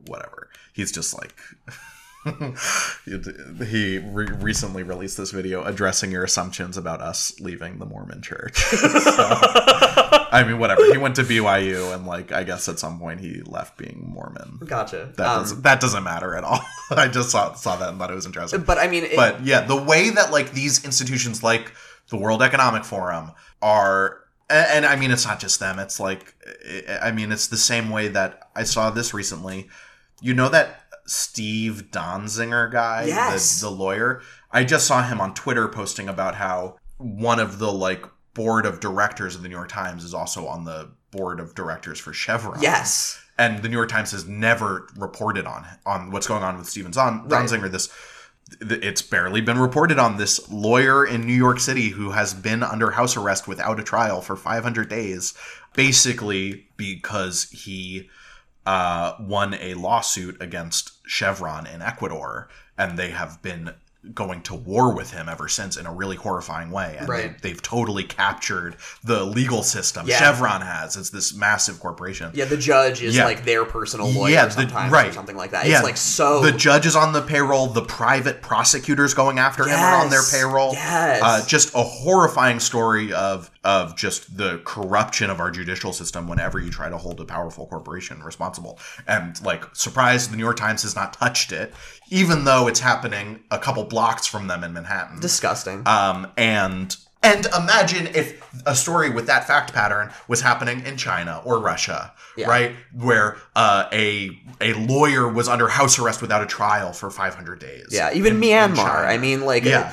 [0.07, 0.51] whatever.
[0.73, 1.35] He's just like.
[3.05, 8.63] he re- recently released this video addressing your assumptions about us leaving the Mormon church.
[9.11, 9.27] So,
[10.33, 10.85] I mean, whatever.
[10.93, 14.59] He went to BYU, and like, I guess at some point he left being Mormon.
[14.65, 15.11] Gotcha.
[15.17, 16.61] That Um, doesn't that doesn't matter at all.
[16.91, 18.61] I just saw saw that and thought it was interesting.
[18.63, 21.73] but I mean, it, But yeah, the way that like these institutions like
[22.11, 26.35] the World Economic Forum are and, and I mean it's not just them, it's like
[26.91, 29.69] I I mean it's the same way that I saw this recently.
[30.21, 30.80] You know that
[31.11, 33.61] Steve Donziger guy, Yes.
[33.61, 34.23] the, the lawyer?
[34.53, 38.79] I just saw him on Twitter posting about how one of the like board of
[38.81, 42.63] directors of the New York Times is also on the board of directors for Chevron
[42.63, 43.21] yes.
[43.37, 46.93] and the New York Times has never reported on on what's going on with Steven
[46.93, 47.49] Zon- Right.
[47.73, 47.89] This
[48.69, 52.63] th- it's barely been reported on this lawyer in New York City who has been
[52.63, 55.35] under house arrest without a trial for 500 days,
[55.75, 58.09] basically because he
[58.67, 63.73] uh, won a lawsuit against Chevron in Ecuador, and they have been
[64.15, 66.97] going to war with him ever since in a really horrifying way.
[66.99, 67.39] And Right.
[67.43, 70.07] they, they've totally captured the legal system.
[70.09, 70.17] Yeah.
[70.19, 70.97] Chevron has.
[70.97, 72.31] It's this massive corporation.
[72.33, 73.27] Yeah, the judge is Yeah.
[73.27, 75.11] like their personal lawyer Yeah, the- sometimes right.
[75.11, 75.67] or something like that.
[75.67, 75.75] Yeah.
[75.81, 77.67] It's like so The judge is on the payroll.
[77.67, 80.73] The private prosecutors going after him are on their payroll.
[80.73, 81.21] Yes.
[81.23, 86.59] Uh, just a horrifying story of of just the corruption of our judicial system whenever
[86.59, 88.79] you try to hold a powerful corporation responsible.
[89.07, 91.75] And like, surprise, the New York Times has not touched it,
[92.11, 95.21] even though it's happening a couple blocks from them in Manhattan.
[95.21, 95.87] disgusting.
[95.87, 101.43] Um, and and imagine if a story with that fact pattern was happening in China
[101.45, 102.49] or Russia, Yeah.
[102.49, 102.73] right?
[102.95, 104.31] Where uh, a
[104.63, 107.89] a lawyer was under house arrest without a trial for 500 days.
[107.91, 108.77] yeah, even in- in Myanmar.
[108.77, 109.07] China.
[109.07, 109.93] I mean, like, yeah.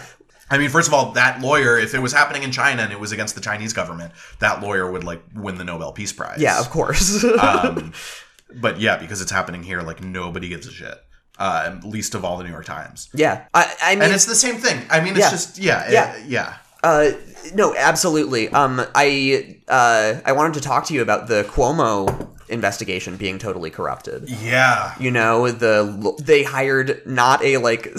[0.49, 2.99] I mean, first of all, that lawyer, if it was happening in China and it
[2.99, 6.39] was against the Chinese government, that lawyer would like win the Nobel Peace Prize.
[6.39, 7.23] yeah, of course.
[7.23, 7.93] Um,
[8.61, 10.97] but yeah, because it's happening here, like nobody gives a shit.
[11.39, 13.09] Uh, least of all the New York Times.
[13.13, 14.81] yeah, I, I mean, And it's the same thing.
[14.89, 15.29] I mean, it's Yeah.
[15.29, 16.15] just yeah, Yeah.
[16.17, 16.53] yeah, yeah.
[16.83, 17.11] Uh,
[17.53, 18.49] no, absolutely.
[18.49, 23.69] Um, I uh, I wanted to talk to you about the Cuomo investigation being totally
[23.69, 24.29] corrupted.
[24.29, 24.95] Yeah.
[24.99, 27.93] You know, the they hired not a like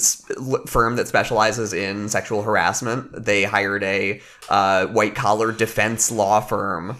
[0.66, 3.24] firm that specializes in sexual harassment.
[3.24, 6.96] They hired a uh, white collar defense law firm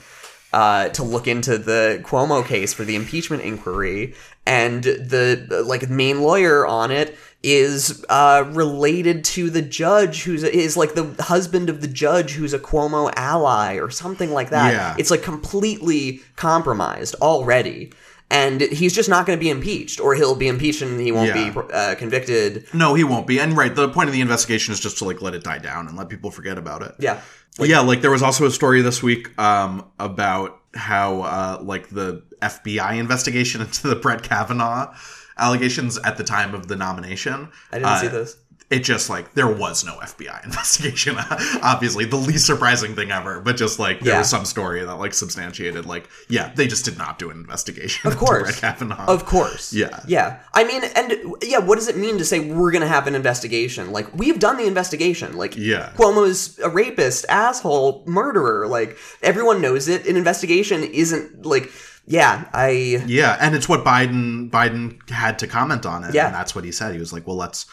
[0.53, 4.15] uh, to look into the Cuomo case for the impeachment inquiry,
[4.47, 10.77] and the like main lawyer on it is uh, related to the judge who's is
[10.77, 14.73] like the husband of the judge who's a Cuomo ally or something like that.
[14.73, 14.95] Yeah.
[14.99, 17.93] It's like completely compromised already.
[18.31, 21.29] And he's just not going to be impeached, or he'll be impeached and he won't
[21.35, 21.51] Yeah.
[21.51, 22.67] be uh, convicted.
[22.75, 23.41] No, he won't be.
[23.41, 25.89] And right, the point of the investigation is just to like let it die down
[25.89, 26.93] and let people forget about it.
[26.99, 27.21] Yeah.
[27.59, 32.23] yeah, like there was also a story this week um, about how uh, like the
[32.43, 34.93] FBI investigation into the Brett Kavanaugh
[35.39, 37.49] allegations at the time of the nomination.
[37.73, 38.37] I didn't uh, see this.
[38.71, 41.17] It just like there was no FBI investigation.
[41.63, 43.41] Obviously, the least surprising thing ever.
[43.41, 44.19] But just like there Yeah.
[44.19, 48.07] was some story that like substantiated like yeah, they just did not do an investigation.
[48.11, 48.43] Of course.
[48.43, 49.07] Brett Kavanaugh.
[49.07, 49.73] Of course.
[49.73, 50.01] Yeah.
[50.07, 50.41] Yeah.
[50.53, 53.15] I mean, and yeah, what does it mean to say we're going to have an
[53.15, 53.91] investigation?
[53.91, 55.39] Like, we've done the investigation.
[55.39, 55.93] Like, Yeah.
[55.97, 58.67] Cuomo's a rapist, asshole, murderer.
[58.67, 60.07] Like, everyone knows it.
[60.07, 61.71] An investigation isn't like,
[62.09, 63.03] yeah, I.
[63.07, 66.15] Yeah, and it's what Biden Biden had to comment on it.
[66.15, 66.27] Yeah.
[66.27, 66.93] and that's what he said.
[66.95, 67.67] He was like, "Well, let's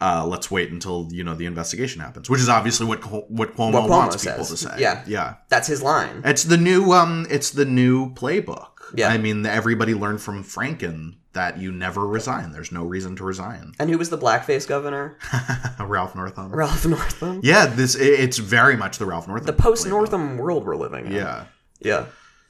[0.00, 3.00] uh, let's wait until you know the investigation happens," which is obviously what
[3.30, 4.74] what Cuomo, What Cuomo wants people to say.
[4.78, 5.02] Yeah.
[5.06, 5.34] yeah.
[5.48, 6.22] That's his line.
[6.24, 8.68] It's the new um, it's the new playbook.
[8.94, 9.08] Yeah.
[9.08, 12.52] I mean, everybody learned from Franken that you never resign.
[12.52, 13.72] There's no reason to resign.
[13.78, 15.16] And who was the blackface governor?
[15.80, 16.52] Ralph Northam.
[16.52, 17.40] Ralph Northam.
[17.42, 19.46] Yeah, this it- it's very much the Ralph Northam.
[19.46, 19.86] The post.
[19.86, 21.12] Northam world we're living in.
[21.12, 21.44] Yeah.
[21.80, 22.04] Yeah.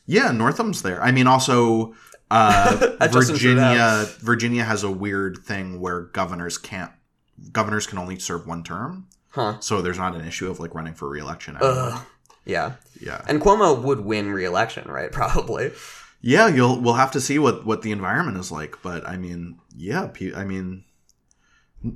[0.07, 1.03] Yeah, Northam's there.
[1.03, 1.95] I mean, also
[2.31, 4.07] uh, Virginia.
[4.21, 6.91] Virginia has a weird thing where governors can't.
[7.53, 9.59] Governors can only serve one term, Huh.
[9.61, 11.57] so there's not an issue of like running for reelection.
[11.61, 12.05] Ugh.
[12.45, 12.75] Yeah.
[13.01, 15.11] Yeah, And Cuomo would win re-election, right?
[15.21, 15.73] Probably.
[16.21, 16.47] yeah.
[16.49, 20.11] You'll we'll have to see what what the environment is like, but I mean, yeah.
[20.37, 20.85] I mean,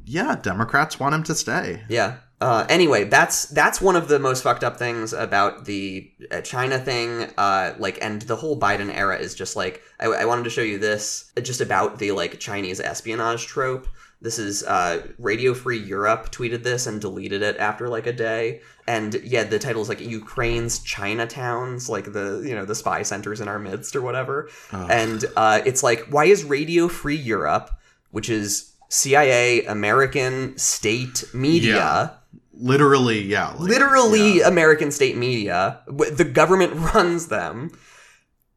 [0.04, 0.36] yeah.
[0.36, 1.82] Democrats want him to stay.
[1.88, 2.18] Yeah.
[2.41, 6.78] Uh, anyway, that's that's one of the most fucked up things about the uh, China
[6.78, 7.30] thing.
[7.39, 10.61] Uh, like, and the whole Biden era is just like I, I wanted to show
[10.61, 13.89] you this uh, just about the like Chinese espionage trope.
[14.20, 18.61] This is uh, Radio Free Europe tweeted this and deleted it after like a day.
[18.87, 23.41] And yeah, the title is like Ukraine's Chinatowns, like the you know the spy centers
[23.41, 24.51] in our midst or whatever.
[24.72, 27.70] And uh, it's like, why is Radio Free Europe,
[28.11, 32.11] which is CIA, American state media, Yeah.
[32.59, 33.48] Literally, yeah.
[33.50, 34.48] like, literally yeah.
[34.48, 35.80] American state media.
[35.86, 37.70] The government runs them.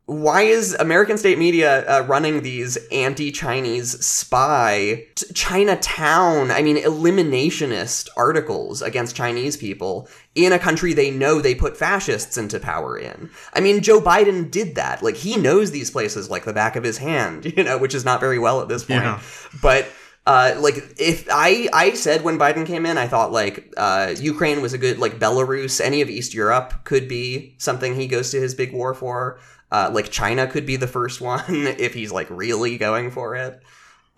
[0.06, 6.50] Why is American state media uh, running these anti-Chinese spy t- Chinatown?
[6.50, 12.40] I mean, eliminationist articles against Chinese people in a country they know they put fascists
[12.40, 13.30] into power in.
[13.54, 15.04] I mean, Joe Biden did that.
[15.04, 18.04] Like he knows these places like the back of his hand, you know, which is
[18.04, 19.04] not very well at this point.
[19.04, 19.22] Yeah.
[19.62, 19.88] But
[20.30, 24.62] uh, like if I I said when Biden came in, I thought like uh, Ukraine
[24.62, 28.40] was a good like Belarus, any of East Europe could be something he goes to
[28.40, 29.40] his big war for.
[29.72, 31.44] Uh, like China could be the first one
[31.80, 33.60] if he's like really going for it.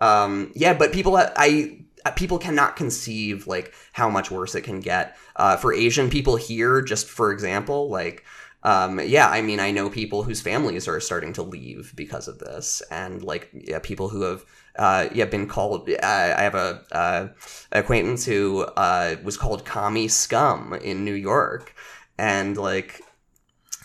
[0.02, 1.78] Um, yeah, but people I
[2.14, 6.82] people cannot conceive like how much worse it can get uh, for Asian people here.
[6.82, 8.22] Just for example, like
[8.64, 12.38] um, yeah, I mean, I know people whose families are starting to leave because of
[12.38, 14.44] this, and like yeah, people who have
[14.78, 15.88] uh, yeah been called.
[15.88, 17.28] Uh, I have a uh,
[17.72, 21.74] acquaintance who uh, was called commie scum in New York,
[22.18, 23.00] and like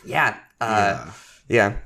[0.06, 1.12] yeah, uh, Yeah.
[1.50, 1.78] yeah.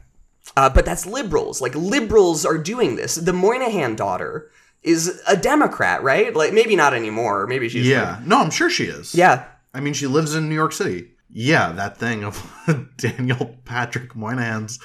[0.57, 1.61] Uh, but that's liberals.
[1.61, 3.15] Like liberals are doing this.
[3.15, 4.51] The Moynihan daughter
[4.83, 6.35] is a Democrat, right?
[6.35, 7.47] Like maybe not anymore.
[7.47, 8.19] Maybe she's Yeah.
[8.25, 9.15] No, I'm sure she is.
[9.15, 9.45] yeah.
[9.73, 11.11] I mean, she lives in New York City.
[11.29, 12.35] Yeah, that thing of
[12.97, 14.79] Daniel Patrick Moynihan's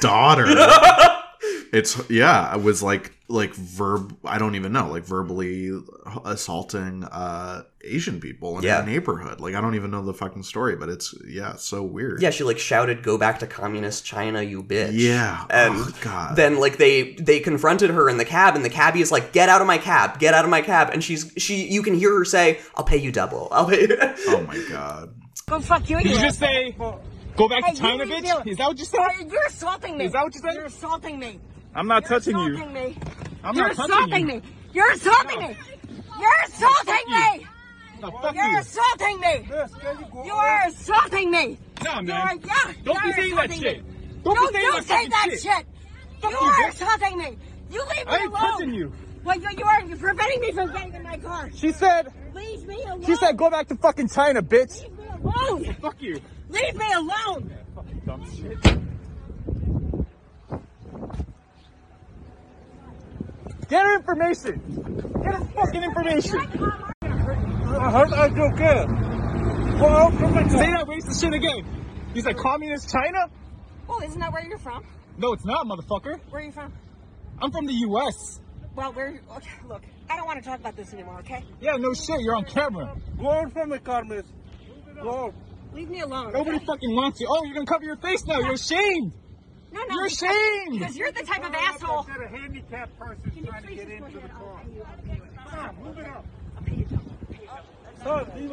[0.00, 0.46] daughter.
[1.72, 4.16] it's yeah, it was like like verb.
[4.24, 5.72] I don't even know, like verbally
[6.24, 8.82] assaulting uh Asian people in Yeah.
[8.82, 9.40] a neighborhood.
[9.40, 12.20] Like I don't even know the fucking story, but it's yeah, it's so weird.
[12.22, 15.44] Yeah, she like shouted, "Go back to communist China, you bitch!" Yeah.
[15.50, 16.36] and Oh, God.
[16.36, 19.48] then like they they confronted her in the cab, and the cabbie is like, "Get
[19.48, 20.18] out of my cab!
[20.18, 22.98] Get out of my cab!" And she's she you can hear her say, "I'll pay
[22.98, 23.48] you double.
[23.52, 23.96] I'll pay." You.
[24.28, 25.14] Oh my god.
[25.46, 25.98] Go fuck you.
[26.00, 28.46] Did you just say, go back Hey, to China, bitch?
[28.46, 29.00] Is that what you said?
[29.02, 30.06] Oh, You're assaulting me.
[30.06, 30.54] Is that what you said?
[30.54, 31.38] You're assaulting me.
[31.74, 32.66] I'm not You're touching you.
[32.68, 32.96] me.
[33.42, 34.26] I'm You're not touching you.
[34.26, 34.42] me.
[34.72, 35.56] You're assaulting me.
[36.20, 37.46] You're assaulting me.
[38.00, 38.58] No, You're you.
[38.58, 39.48] assaulting me.
[40.24, 41.58] You are assaulting me.
[41.82, 42.10] Nah, You man.
[42.20, 42.72] are, yeah.
[42.84, 43.84] Don't be saying that shit.
[43.84, 43.92] me.
[44.24, 45.40] Don't Don't be saying you that say that shit.
[45.40, 45.66] shit.
[46.22, 47.38] You are assaulting me.
[47.70, 48.40] You leave me I ain't alone.
[48.52, 48.92] touching you.
[49.24, 49.82] Well, you, you are.
[49.82, 51.50] You're preventing me from getting in my car.
[51.54, 53.04] She said, Leave me alone.
[53.04, 54.82] she said, go back to fucking China, bitch.
[54.82, 55.74] Leave me alone.
[55.80, 56.20] Fuck you.
[56.48, 57.54] Leave me alone.
[57.74, 58.58] Fucking dumb shit.
[63.74, 64.62] Get her information.
[65.24, 66.38] Get her fucking information.
[67.02, 68.88] I heard I do good.
[69.80, 71.66] Well, say that racist shit again.
[72.14, 73.26] You said communist China?
[73.88, 74.84] Well, isn't that where you're from?
[75.18, 76.20] No, it's not, motherfucker.
[76.30, 76.72] Where are you from?
[77.42, 78.40] I'm from the U.S.
[78.76, 79.20] Well, where?
[79.38, 81.18] Okay, look, I don't want to talk about this anymore.
[81.18, 81.42] Okay?
[81.60, 82.20] Yeah, no shit.
[82.20, 82.96] You're on camera.
[83.18, 84.22] Go on from the car, miss.
[85.02, 85.34] Go on.
[85.72, 86.32] Leave me alone.
[86.32, 86.66] Nobody okay?
[86.66, 87.26] fucking wants you.
[87.28, 88.38] Oh, you're gonna cover your face now.
[88.38, 89.14] You're ashamed.
[89.74, 89.94] No, no.
[89.94, 90.78] You're because, ashamed.
[90.78, 92.04] Because you're the type of asshole.
[92.04, 94.60] Got a handicapped person Can you trying to please get go into the car.
[94.64, 94.84] pay you.
[94.86, 95.22] I'll pay you.
[95.48, 96.26] Stop, move it up.
[96.56, 96.86] I'll pay you.
[96.92, 97.48] I'll pay you.
[98.04, 98.50] Sir, leave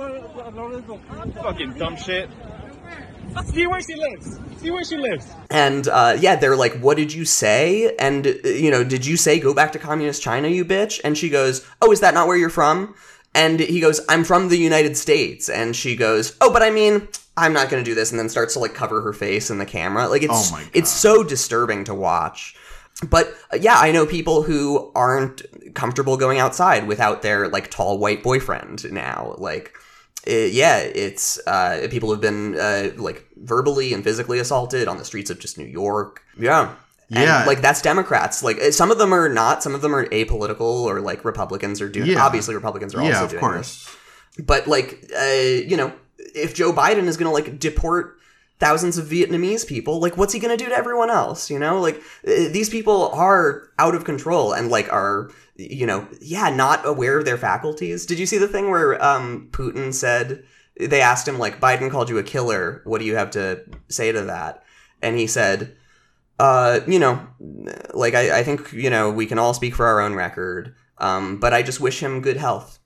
[0.55, 0.99] Lorenzo.
[1.43, 2.29] Fucking dumb shit.
[3.45, 4.39] See where she lives.
[4.57, 5.27] See where she lives.
[5.49, 9.15] And uh, yeah, they're like, "What did you say?" And uh, you know, did you
[9.15, 10.99] say go back to communist China, you bitch?
[11.03, 12.95] And she goes, "Oh, is that not where you're from?"
[13.33, 17.07] And he goes, "I'm from the United States." And she goes, "Oh, but I mean."
[17.37, 19.57] I'm not going to do this, and then starts to like cover her face in
[19.57, 20.07] the camera.
[20.07, 22.55] Like it's Oh it's so disturbing to watch.
[23.09, 25.41] But uh, yeah, I know people who aren't
[25.73, 29.35] comfortable going outside without their like tall white boyfriend now.
[29.37, 29.73] Like,
[30.27, 35.05] uh, yeah, it's uh, people have been uh, like verbally and physically assaulted on the
[35.05, 36.21] streets of just New York.
[36.37, 36.75] Yeah.
[37.09, 37.45] And, Yeah.
[37.45, 38.43] like that's Democrats.
[38.43, 39.63] Like uh, some of them are not.
[39.63, 42.11] Some of them are apolitical, or like Republicans are doing.
[42.11, 42.23] Yeah.
[42.23, 43.85] Obviously, Republicans are also yeah, of doing course.
[43.85, 44.45] this.
[44.45, 45.91] But like, uh, you know,
[46.35, 48.17] if Joe Biden is going to like deport
[48.59, 51.49] thousands of Vietnamese people, like, what's he going to do to everyone else?
[51.49, 56.07] You know, like uh, these people are out of control and like are, you know,
[56.21, 58.05] yeah, not aware of their faculties.
[58.05, 60.43] Did you see the thing where um, Putin said
[60.79, 62.81] they asked him like, Biden called you a killer.
[62.85, 64.63] What do you have to say to that?
[65.01, 65.75] And he said,
[66.39, 67.27] uh, you know,
[67.93, 70.75] like I, I think you know we can all speak for our own record.
[70.97, 72.79] Um, but I just wish him good health.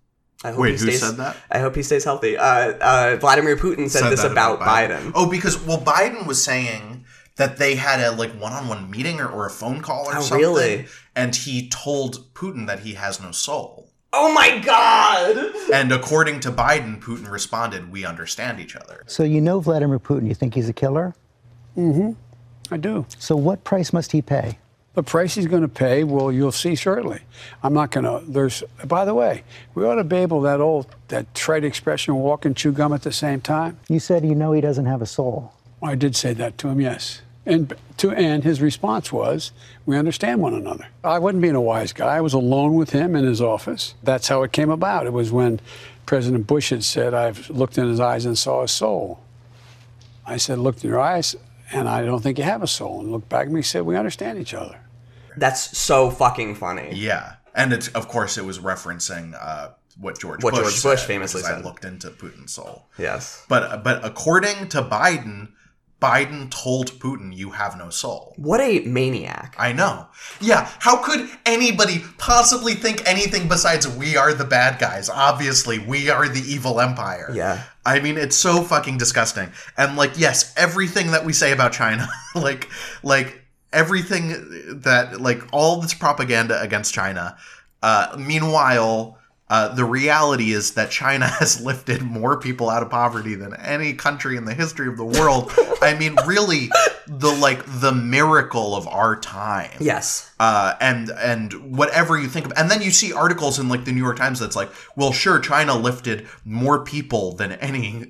[0.45, 1.35] I hope Wait, he who stays, said that?
[1.49, 2.37] I hope he stays healthy.
[2.37, 5.11] Uh, uh, Vladimir Putin said, this that about, Biden.
[5.15, 7.05] Oh, because well, Biden was saying
[7.37, 10.39] that they had a like one-on-one meeting or, or a phone call or Oh, something,
[10.39, 10.85] really?
[11.15, 13.89] and he told Putin that he has no soul.
[14.13, 15.53] Oh my god!
[15.73, 20.27] And according to Biden, Putin responded, "We understand each other." So you know Vladimir Putin.
[20.27, 21.13] You think he's a killer?
[21.75, 22.11] Mm-hmm.
[22.73, 23.05] I do.
[23.19, 24.57] So what price must he pay?
[24.95, 27.19] The price he's going to pay, well, you'll see shortly.
[27.61, 28.25] I'm not going to.
[28.31, 28.63] There's.
[28.85, 29.43] By the way,
[29.75, 33.01] we ought to be able that old that trite expression, walk and chew gum at
[33.01, 33.77] the same time.
[33.89, 35.51] You said you know he doesn't have a soul.
[35.83, 37.21] I did say that to him, yes.
[37.45, 39.51] And to and his response was,
[39.85, 42.15] "We understand one another." I wasn't being a wise guy.
[42.15, 43.95] I was alone with him in his office.
[44.01, 45.05] That's how it came about.
[45.05, 45.59] It was when
[46.05, 49.19] President Bush had said, "I've looked in his eyes and saw a soul."
[50.25, 51.35] I said, "Looked in your eyes,
[51.71, 53.85] and I don't think you have a soul." And looked back at me, and said,
[53.85, 54.77] "We understand each other."
[55.37, 56.91] That's so fucking funny.
[56.93, 59.69] Yeah, and it's of course it was referencing uh,
[59.99, 61.65] what George What Bush George Bush said, famously because I said.
[61.65, 62.87] looked into Putin's soul.
[62.97, 63.43] Yes.
[63.47, 65.49] But but according to Biden,
[66.01, 69.55] Biden told Putin, "You have no soul." What a maniac!
[69.57, 70.07] I know.
[70.41, 75.09] Yeah, how could anybody possibly think anything besides we are the bad guys?
[75.09, 77.31] Obviously, we are the evil empire.
[77.33, 77.63] Yeah.
[77.85, 79.51] I mean, it's so fucking disgusting.
[79.77, 82.67] And like, yes, everything that we say about China, like,
[83.03, 83.44] like
[83.75, 87.37] everything that, like, all this propaganda against China.
[87.83, 93.35] Uh, meanwhile, uh, the reality is that China has lifted more people out of poverty
[93.35, 95.51] than any country in the history of the world.
[95.81, 96.69] I mean, really,
[97.07, 99.77] the like the miracle of our time.
[99.79, 100.31] Yes.
[100.39, 103.91] Uh, and and whatever you think of, and then you see articles in like the
[103.91, 108.05] New York Times that's like, well, sure, China lifted more people than any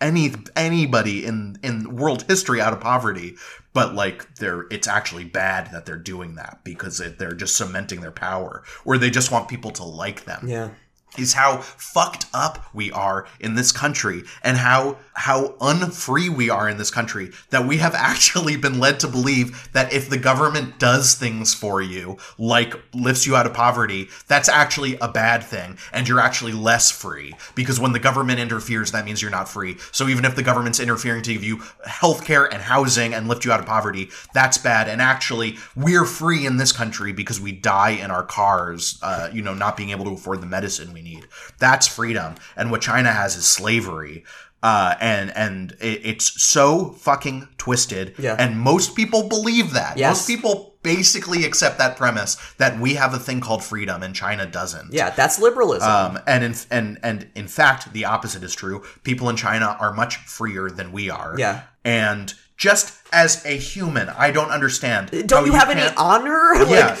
[0.00, 3.34] any anybody in in world history out of poverty,
[3.78, 8.00] but like they're it's actually bad that they're doing that because it, they're just cementing
[8.00, 10.70] their power, or they just want people to like them Yeah.
[11.16, 16.68] Is how fucked up we are in this country and how how unfree we are
[16.68, 20.78] in this country that we have actually been led to believe that if the government
[20.78, 25.76] does things for you like lifts you out of poverty that's actually a bad thing
[25.92, 27.34] and you're actually less free.
[27.54, 29.76] Because when the government interferes that means you're not free.
[29.92, 33.52] So even if the government's interfering to give you healthcare and housing and lift you
[33.52, 34.88] out of poverty that's bad.
[34.88, 39.42] And actually we're free in this country because we die in our cars uh, you
[39.42, 41.24] know not being able to afford the medicine we need
[41.58, 44.24] that's freedom and what china has is slavery
[44.60, 48.34] uh, and and it, it's so fucking twisted Yeah.
[48.38, 50.16] and most people believe that Yes.
[50.16, 54.46] most people basically accept that premise that we have a thing called freedom and china
[54.46, 55.88] doesn't Yeah, that's liberalism.
[55.88, 58.82] um, and in and and in fact, the opposite is true.
[59.04, 61.34] People in China are much freer than we are.
[61.38, 61.62] Yeah.
[61.84, 65.10] And just as a human, I don't understand.
[65.10, 66.54] Don't how you have any honor?
[66.66, 66.88] Yeah.
[66.88, 66.98] Like,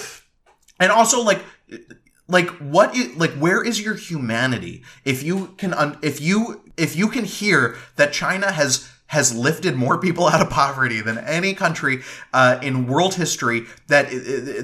[0.80, 1.40] And also, like,
[2.28, 6.96] like what is like where is your humanity if you can un- if you if
[6.96, 11.54] you can hear that China has has lifted more people out of poverty than any
[11.54, 12.02] country
[12.32, 13.64] uh, in world history.
[13.88, 14.10] That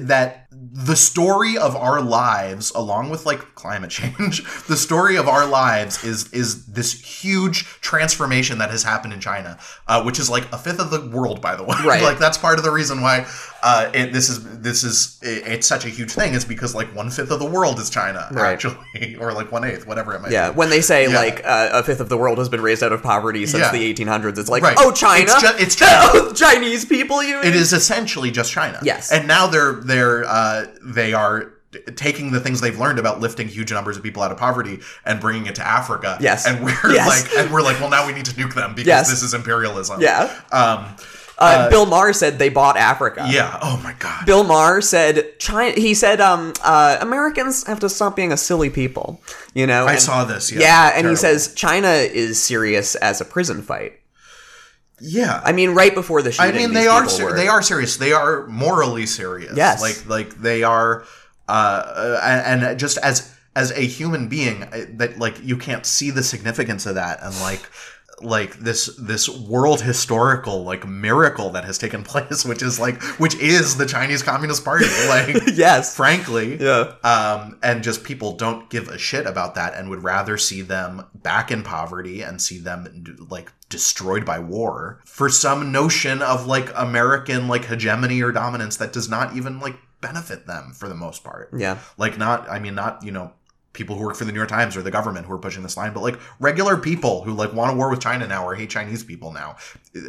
[0.07, 5.47] that the story of our lives, along with like climate change, the story of our
[5.47, 9.57] lives is is this huge transformation that has happened in China,
[9.87, 11.75] uh, which is like a fifth of the world, by the way.
[11.85, 12.01] Right.
[12.01, 13.27] like that's part of the reason why
[13.67, 16.35] uh, it, this is this is it, it's such a huge thing.
[16.35, 18.53] It's because like one fifth of the world is China, Right.
[18.53, 20.33] actually, or like one eighth, whatever it might be.
[20.35, 20.55] Yeah, be.
[20.57, 21.15] when they say Yeah.
[21.15, 23.71] like uh, a fifth of the world has been raised out of poverty since Yeah.
[23.71, 24.77] the 1800s, it's like, Right.
[24.79, 26.09] oh, China, It's ju- it's China.
[26.13, 27.23] Oh, Chinese people.
[27.23, 28.79] You It is essentially just China.
[28.83, 29.11] Yes.
[29.11, 31.51] And now they're they're uh, they are
[31.97, 35.19] taking the things they've learned about lifting huge numbers of people out of poverty and
[35.19, 36.17] bringing it to Africa.
[36.21, 36.45] Yes.
[36.47, 37.07] And we're Yes.
[37.07, 39.09] like and we're like, well, now we need to nuke them because Yes.
[39.09, 39.99] this is imperialism.
[40.01, 40.31] Yeah.
[40.53, 40.85] Um.
[41.37, 43.27] Uh, Bill Maher said they bought Africa.
[43.29, 43.59] Yeah.
[43.61, 44.25] Oh my God.
[44.25, 45.73] Bill Maher said China.
[45.79, 49.21] He said um, uh, Americans have to stop being a silly people.
[49.53, 49.85] You know.
[49.85, 50.59] I And- saw this, yeah.
[50.61, 51.09] Yeah, and Terrible.
[51.11, 53.99] he says China is serious as a prison fight.
[55.01, 55.41] Yeah.
[55.43, 57.97] I mean, right before the I mean, they are ser- they are serious.
[57.97, 59.53] They are morally serious.
[59.57, 59.81] Yes.
[59.81, 61.03] like like they are,
[61.49, 65.85] uh, uh, and, and just as as a human being, uh, that like you can't
[65.85, 67.61] see the significance of that, and like
[68.21, 73.35] like this this world historical like miracle that has taken place, which is like which
[73.35, 74.85] is the Chinese Communist Party.
[75.05, 76.93] Like yes, frankly, yeah.
[77.03, 81.05] um, and just people don't give a shit about that and would rather see them
[81.13, 86.71] back in poverty and see them like destroyed by war for some notion of like
[86.75, 91.23] American like hegemony or dominance that does not even like benefit them for the most
[91.23, 91.49] part.
[91.55, 91.77] Yeah.
[91.97, 93.31] Like not, I mean, not you know
[93.75, 95.77] people who work for the New York Times or the government who are pushing this
[95.77, 98.69] line, but like regular people who like want a war with China now or hate
[98.71, 99.57] Chinese people now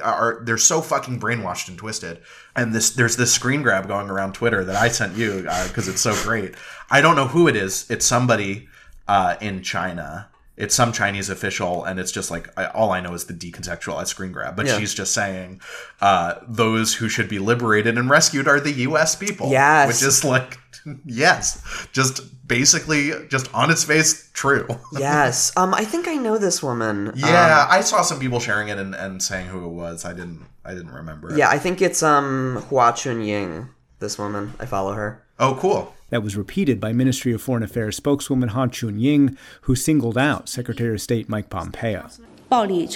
[0.03, 2.21] are they're so fucking brainwashed and twisted.
[2.55, 6.01] And this there's this screen grab going around Twitter that I sent you because it's
[6.01, 6.55] so great.
[6.91, 7.91] I don't know who it is.
[7.91, 8.69] It's somebody
[9.09, 10.29] uh, in China.
[10.57, 14.07] It's some Chinese official, and it's just like I, all I know is the decontextualized
[14.07, 14.57] screen grab.
[14.57, 14.79] But Yeah.
[14.79, 15.61] she's just saying
[16.01, 19.15] uh, those who should be liberated and rescued are the U.S.
[19.17, 19.51] people.
[19.51, 19.89] Yes.
[19.89, 20.59] which is like
[21.05, 24.67] yes, just basically just on its face true.
[24.93, 25.53] yes.
[25.57, 27.13] Um, I think I know this woman.
[27.15, 30.05] Yeah, Um, I saw some people sharing it and, and saying who it was.
[30.05, 30.43] I didn't.
[30.65, 31.31] I didn't remember.
[31.33, 31.39] It.
[31.39, 33.69] yeah, I think it's um Hua Chun Ying.
[33.99, 35.23] This woman, I follow her.
[35.39, 35.95] Oh, cool.
[36.11, 40.95] That was repeated by Ministry of Foreign Affairs spokeswoman Hua Chunying, who singled out Secretary
[40.95, 42.09] of State Mike Pompeo.
[42.49, 42.87] Pompeo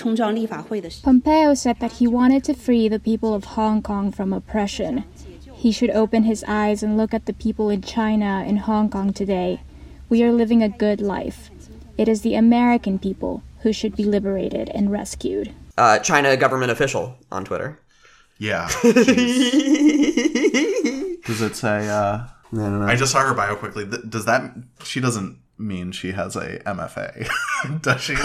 [1.54, 5.02] said that he wanted to free the people of Hong Kong from oppression.
[5.52, 9.12] He should open his eyes and look at the people in China and Hong Kong
[9.12, 9.60] today.
[10.08, 11.50] We are living a good life.
[11.98, 15.52] It is the American people who should be liberated and rescued.
[15.76, 17.80] Uh, China government official on Twitter.
[18.38, 18.68] Yeah.
[18.82, 19.08] Does
[21.42, 21.88] it say?
[21.88, 22.28] Uh...
[22.52, 22.86] I don't know.
[22.86, 23.84] I just saw her bio quickly.
[24.08, 24.52] Does that?
[24.82, 27.28] She doesn't mean she has a MFA,
[27.82, 28.14] does she?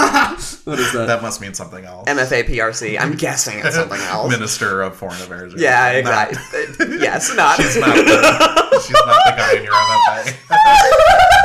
[0.65, 1.05] What is that?
[1.07, 2.07] That must mean something else.
[2.09, 2.97] MFA PRC.
[2.99, 4.31] I'm guessing it's something else.
[4.31, 5.53] Minister of Foreign Affairs.
[5.53, 6.05] or Yeah, something.
[6.05, 6.21] No.
[6.39, 6.97] exactly.
[6.99, 7.57] yes, not.
[7.57, 7.93] She's not.
[7.95, 11.35] The, she's not the guy in your MFA.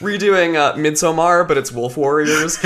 [0.00, 2.58] Redoing uh, Midsommar, but it's Wolf Warriors.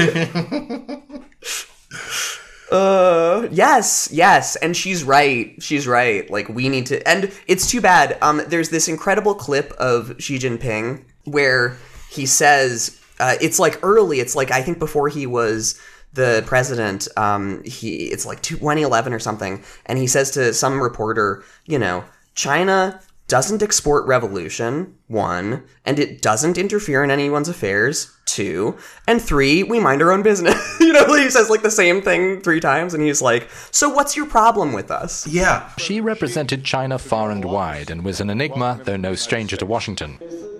[2.71, 5.61] Uh, yes, yes, and she's right.
[5.63, 6.29] She's right.
[6.31, 8.19] Like we need to, and it's too bad.
[8.23, 11.77] Um, there's this incredible clip of Xi Jinping where
[12.11, 14.21] he says, uh, it's like early.
[14.21, 15.81] It's like I think before he was
[16.13, 17.07] the president.
[17.17, 22.05] Um, he it's like 2011 or something, and he says to some reporter, you know,
[22.35, 29.63] China doesn't export revolution, one, and it doesn't interfere in anyone's affairs, two, and three,
[29.63, 30.77] we mind our own business.
[30.81, 34.17] you know, he says like the same thing three times, and he's like, so what's
[34.17, 35.27] your problem with us?
[35.27, 35.71] Yeah.
[35.79, 40.19] She represented China far and wide and was an enigma, though no stranger to Washington.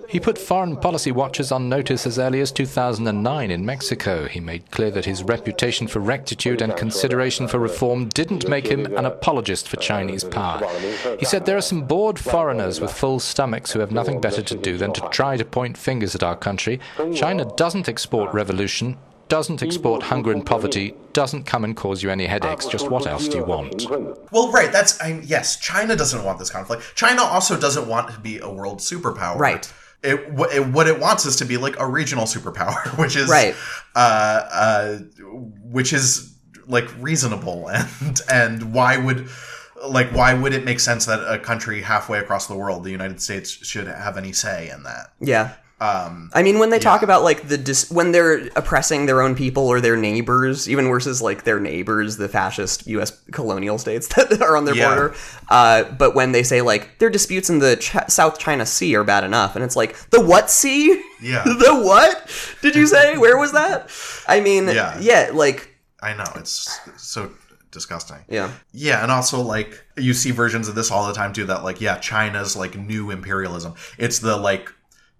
[0.09, 4.25] He put foreign policy watchers on notice as early as 2009 in Mexico.
[4.27, 8.85] He made clear that his reputation for rectitude and consideration for reform didn't make him
[8.85, 10.65] an apologist for Chinese power.
[11.19, 14.55] He said there are some bored foreigners with full stomachs who have nothing better to
[14.55, 16.79] do than to try to point fingers at our country.
[17.13, 18.97] China doesn't export revolution,
[19.27, 22.65] doesn't export hunger and poverty, doesn't come and cause you any headaches.
[22.67, 23.85] Just what else do you want?
[24.31, 24.71] Well, right.
[24.71, 25.59] That's I yes.
[25.59, 26.95] China doesn't want this conflict.
[26.95, 29.37] China also doesn't want to be a world superpower.
[29.37, 29.71] Right.
[30.03, 30.19] It,
[30.53, 33.55] it what it wants is to be like a regional superpower, which is Right.
[33.95, 34.97] Uh, uh,
[35.63, 36.35] which is
[36.67, 39.27] like reasonable and and why would
[39.87, 43.21] like why would it make sense that a country halfway across the world, the United
[43.21, 45.13] States, should have any say in that?
[45.19, 45.55] Yeah.
[45.79, 49.35] Um, I mean, when they talk about like the dis- when they're oppressing their own
[49.35, 53.11] people or their neighbors, even worse is like their neighbors, the fascist U.S.
[53.31, 54.87] colonial states that are on their Yeah.
[54.95, 55.15] border.
[55.49, 59.03] Uh, but when they say like their disputes in the Ch- South China Sea are
[59.03, 60.99] bad enough, and it's like the what sea?
[61.21, 61.43] Yeah.
[61.45, 62.27] the what?
[62.63, 63.17] Did you say?
[63.19, 63.91] Where was that?
[64.27, 64.97] I mean, Yeah.
[64.99, 67.31] yeah, like I know it's so
[67.69, 68.17] disgusting.
[68.27, 68.49] Yeah.
[68.71, 71.45] Yeah, and also like you see versions of this all the time too.
[71.45, 73.75] That like yeah, China's like new imperialism.
[73.99, 74.73] It's the like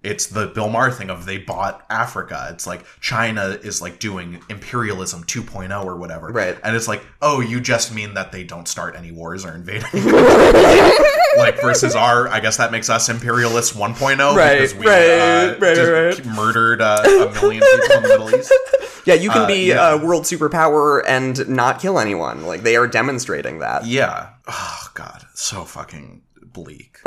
[0.03, 2.47] it's the Bill Maher thing of they bought Africa.
[2.51, 6.27] It's like China is like doing imperialism 2.0 or whatever.
[6.27, 6.57] Right.
[6.63, 9.83] And it's like, oh, you just mean that they don't start any wars or invade
[9.93, 10.01] any
[11.37, 15.55] like versus our I guess that makes us imperialists 1.0 Right, because we right, uh,
[15.59, 15.77] right,
[16.17, 16.25] right.
[16.27, 18.53] murdered uh, a million people in the Middle East.
[19.05, 19.93] yeah, you can Uh, be yeah.
[19.93, 22.45] a world superpower and not kill anyone.
[22.45, 23.85] Like they are demonstrating that.
[23.85, 24.29] Yeah.
[24.47, 26.99] Oh god, so fucking bleak.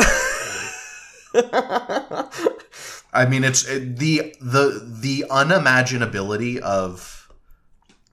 [3.13, 7.21] I mean, it's it, the the the unimaginability of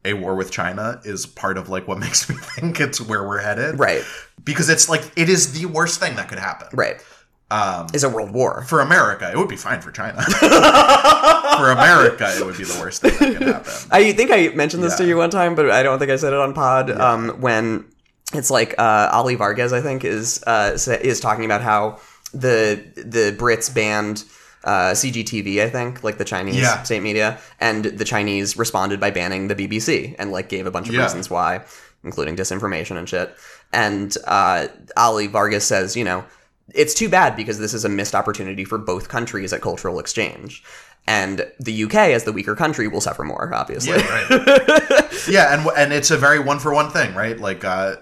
[0.05, 3.41] a war with China is part of like what makes me think it's where we're
[3.41, 3.79] headed.
[3.79, 4.03] Right.
[4.43, 6.69] Because it's like it is the worst thing that could happen.
[6.73, 7.03] Right.
[7.49, 9.31] Um, is a world war for America.
[9.31, 10.21] It would be fine for China.
[10.21, 13.73] for America, it would be the worst thing that could happen.
[13.89, 16.33] I think I mentioned this to you one time, but I don't think I said
[16.33, 16.91] it on pod.
[16.91, 17.85] Um, when
[18.33, 21.99] it's like uh, Ali Vargas, I think is uh, is talking about how
[22.33, 24.23] the the Brits banned
[24.63, 26.83] uh, CGTN, I think, like the Chinese Yeah.
[26.83, 30.89] state media, and the Chinese responded by banning the BBC and like gave a bunch
[30.89, 31.03] of Yeah.
[31.03, 31.61] reasons why,
[32.03, 33.33] including disinformation and shit.
[33.71, 34.67] And uh,
[34.97, 36.25] Ali Vargas says, you know,
[36.73, 40.63] it's too bad because this is a missed opportunity for both countries at cultural exchange.
[41.09, 43.97] And the UK, as the weaker country, will suffer more, obviously.
[43.97, 45.09] Yeah, right.
[45.29, 47.39] yeah, and and it's a very one for one thing, right?
[47.39, 47.97] Like uh,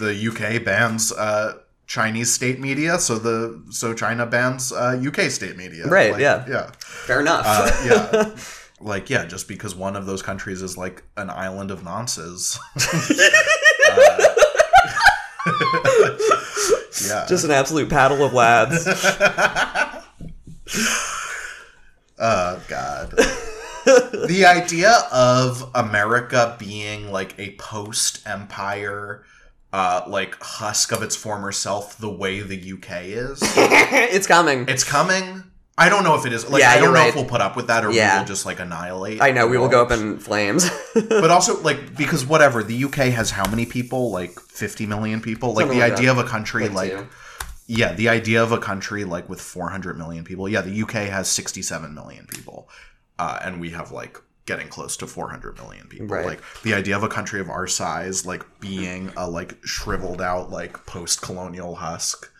[0.00, 1.58] the UK bans uh,
[1.88, 5.86] Chinese state media, so the so China bans uh, UK state media.
[5.86, 6.44] Right, Like, yeah.
[6.46, 6.70] yeah.
[6.78, 7.44] Fair enough.
[7.46, 8.30] Uh, yeah.
[8.80, 12.56] Like yeah, just because one of those countries is like an island of nonces.
[13.90, 14.18] Uh,
[17.08, 17.24] yeah.
[17.26, 18.86] Just an absolute paddle of lads.
[22.18, 23.10] Oh God.
[24.28, 29.24] the idea of America being like a post-empire,
[29.72, 33.40] uh, like husk of its former self, the way the UK is.
[33.56, 34.64] it's coming.
[34.68, 35.44] It's coming.
[35.80, 36.48] I don't know if it is.
[36.50, 37.08] Like, Yeah, I don't you're know right.
[37.10, 38.14] if we'll put up with that or Yeah.
[38.16, 39.20] we will just like annihilate.
[39.22, 40.68] I know, we will go up in flames.
[40.94, 44.10] but also, like, because whatever the UK has, how many people?
[44.10, 45.50] Like fifty million people.
[45.54, 46.18] Like Something the like idea that.
[46.20, 46.96] of a country Like.
[47.70, 50.48] Yeah, the idea of a country like with 400 million people.
[50.48, 52.70] Yeah, the UK has 67 million people,
[53.18, 56.06] uh, and we have like getting close to 400 million people.
[56.08, 56.26] Right.
[56.26, 60.50] Like the idea of a country of our size, like being a like shriveled out
[60.50, 62.32] like post-colonial husk,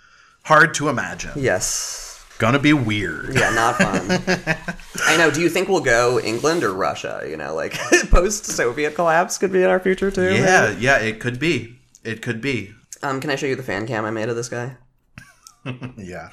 [0.42, 1.32] hard to imagine.
[1.36, 2.06] yes.
[2.38, 3.34] Gonna be weird.
[3.34, 4.04] Yeah, not fun.
[5.06, 5.28] I know.
[5.28, 7.24] Do you think we'll go England or Russia?
[7.28, 7.72] You know, like
[8.10, 10.32] post Soviet collapse could be in our future too.
[10.34, 10.80] Yeah, maybe?
[10.80, 11.80] yeah, it could be.
[12.04, 12.72] It could be.
[13.02, 14.76] Um, can I show you the fan cam I made of this guy?
[15.96, 16.28] yeah.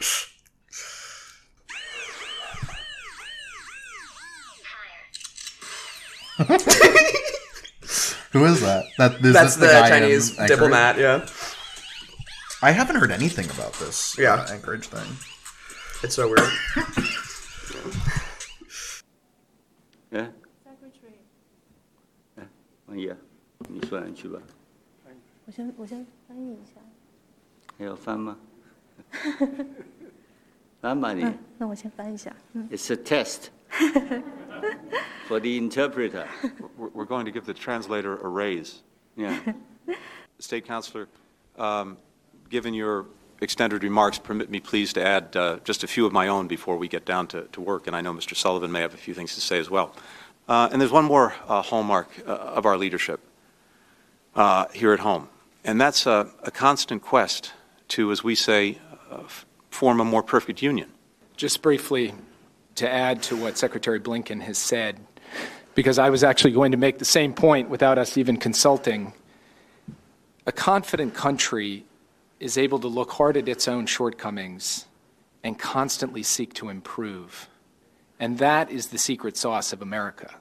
[8.32, 8.84] Who is that?
[8.98, 10.48] That is That's this the, guy in Chinese Anchorage?
[10.48, 10.98] diplomat.
[10.98, 11.26] Yeah.
[12.62, 14.16] I haven't heard anything about this.
[14.18, 14.34] Yeah.
[14.34, 15.16] uh, Anchorage thing.
[16.02, 16.50] It's so weird.
[20.12, 20.30] 哎，
[22.36, 22.48] 哎，
[22.86, 23.16] 王爷，
[23.68, 24.40] 你说两句吧。
[25.46, 26.80] 我先我先翻译一下。
[27.78, 28.36] 还要翻吗？
[30.80, 31.22] 翻吧你。
[31.24, 32.34] 嗯，那我先翻一下。
[32.52, 33.48] 嗯 It's a test
[35.27, 36.27] for the interpreter.
[36.77, 38.81] We're we're going to give the translator a raise.
[39.15, 39.39] Yeah.
[40.39, 41.07] State Councilor,
[41.57, 41.97] um,
[42.49, 43.05] given your
[43.41, 46.77] extended remarks, permit me please to add uh, just a few of my own before
[46.77, 48.35] we get down to, to work, and I know Mr.
[48.35, 49.95] Sullivan may have a few things to say as well.
[50.47, 53.19] Uh, and there's one more uh, hallmark uh, of our leadership
[54.35, 55.29] uh, here at home,
[55.63, 57.53] and that's a, a constant quest
[57.89, 58.77] to, as we say,
[59.11, 60.91] uh, f- form a more perfect union.
[61.35, 62.13] Just briefly,
[62.75, 64.99] to add to what Secretary Blinken has said,
[65.73, 69.13] because I was actually going to make the same point without us even consulting.
[70.45, 71.85] A confident country
[72.39, 74.85] is able to look hard at its own shortcomings
[75.43, 77.47] and constantly seek to improve.
[78.19, 80.35] And that is the secret sauce of America.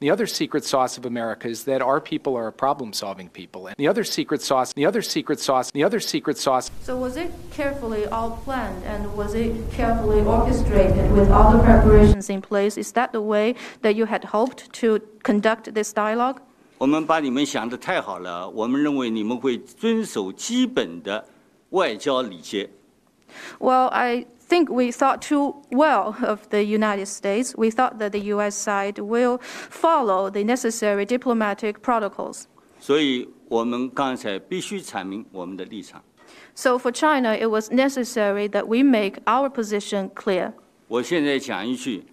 [0.00, 3.68] The other secret sauce of America is that our people are a problem solving people.
[3.68, 7.16] And the other secret sauce, the other secret sauce, the other secret sauce So was
[7.16, 12.76] it carefully all planned and was it carefully orchestrated with all the preparations in place?
[12.76, 16.42] Is that the way that you had hoped to conduct this dialogue?
[16.76, 21.24] 我们把你们想的太好了，我们认为你们会遵守基本的
[21.70, 22.68] 外交礼节。
[23.58, 27.54] Well, I think we thought too well of the United States.
[27.56, 28.54] We thought that the U.S.
[28.56, 32.44] side will follow the necessary diplomatic protocols.
[32.78, 36.02] 所以我们刚才必须阐明我们的立场。
[36.54, 40.52] So for China, it was necessary that we make our position clear.
[40.86, 42.04] 我现在讲一句，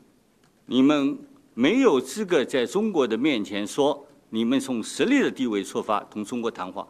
[0.66, 1.20] 你们
[1.53, 6.88] 没有资格在中国的面前说你们从实力的地位出发同中国谈话。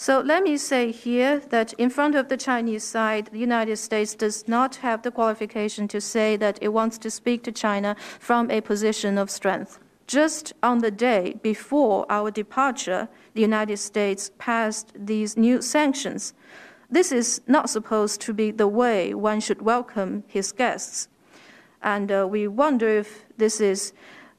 [0.00, 4.14] So let me say here that in front of the Chinese side, the United States
[4.14, 8.48] does not have the qualification to say that it wants to speak to China from
[8.48, 9.80] a position of strength.
[10.06, 16.32] Just on the day before our departure, the United States passed these new sanctions.
[16.88, 21.08] This is not supposed to be the way one should welcome his guests.
[21.82, 23.92] And uh, we wonder if this is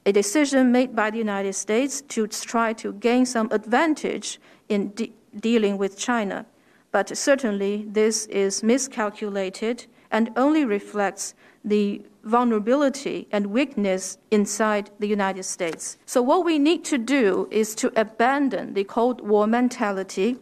[0.06, 4.40] a decision made by the United States to try to gain some advantage
[4.70, 6.46] in de- dealing with China.
[6.92, 15.44] But certainly, this is miscalculated and only reflects the vulnerability and weakness inside the United
[15.44, 15.98] States.
[16.06, 20.36] So, what we need to do is to abandon the Cold War mentality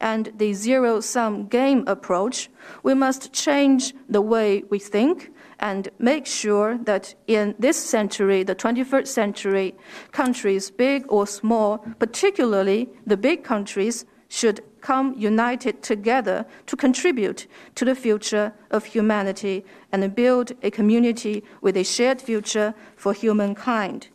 [0.00, 2.50] and the zero sum game approach.
[2.82, 8.54] We must change the way we think and make sure that in this century, the
[8.54, 9.74] 21st century,
[10.12, 14.04] countries, big or small, particularly the big countries,
[14.34, 21.44] should come united together to contribute to the future of humanity and build a community
[21.60, 24.08] with a shared future for humankind.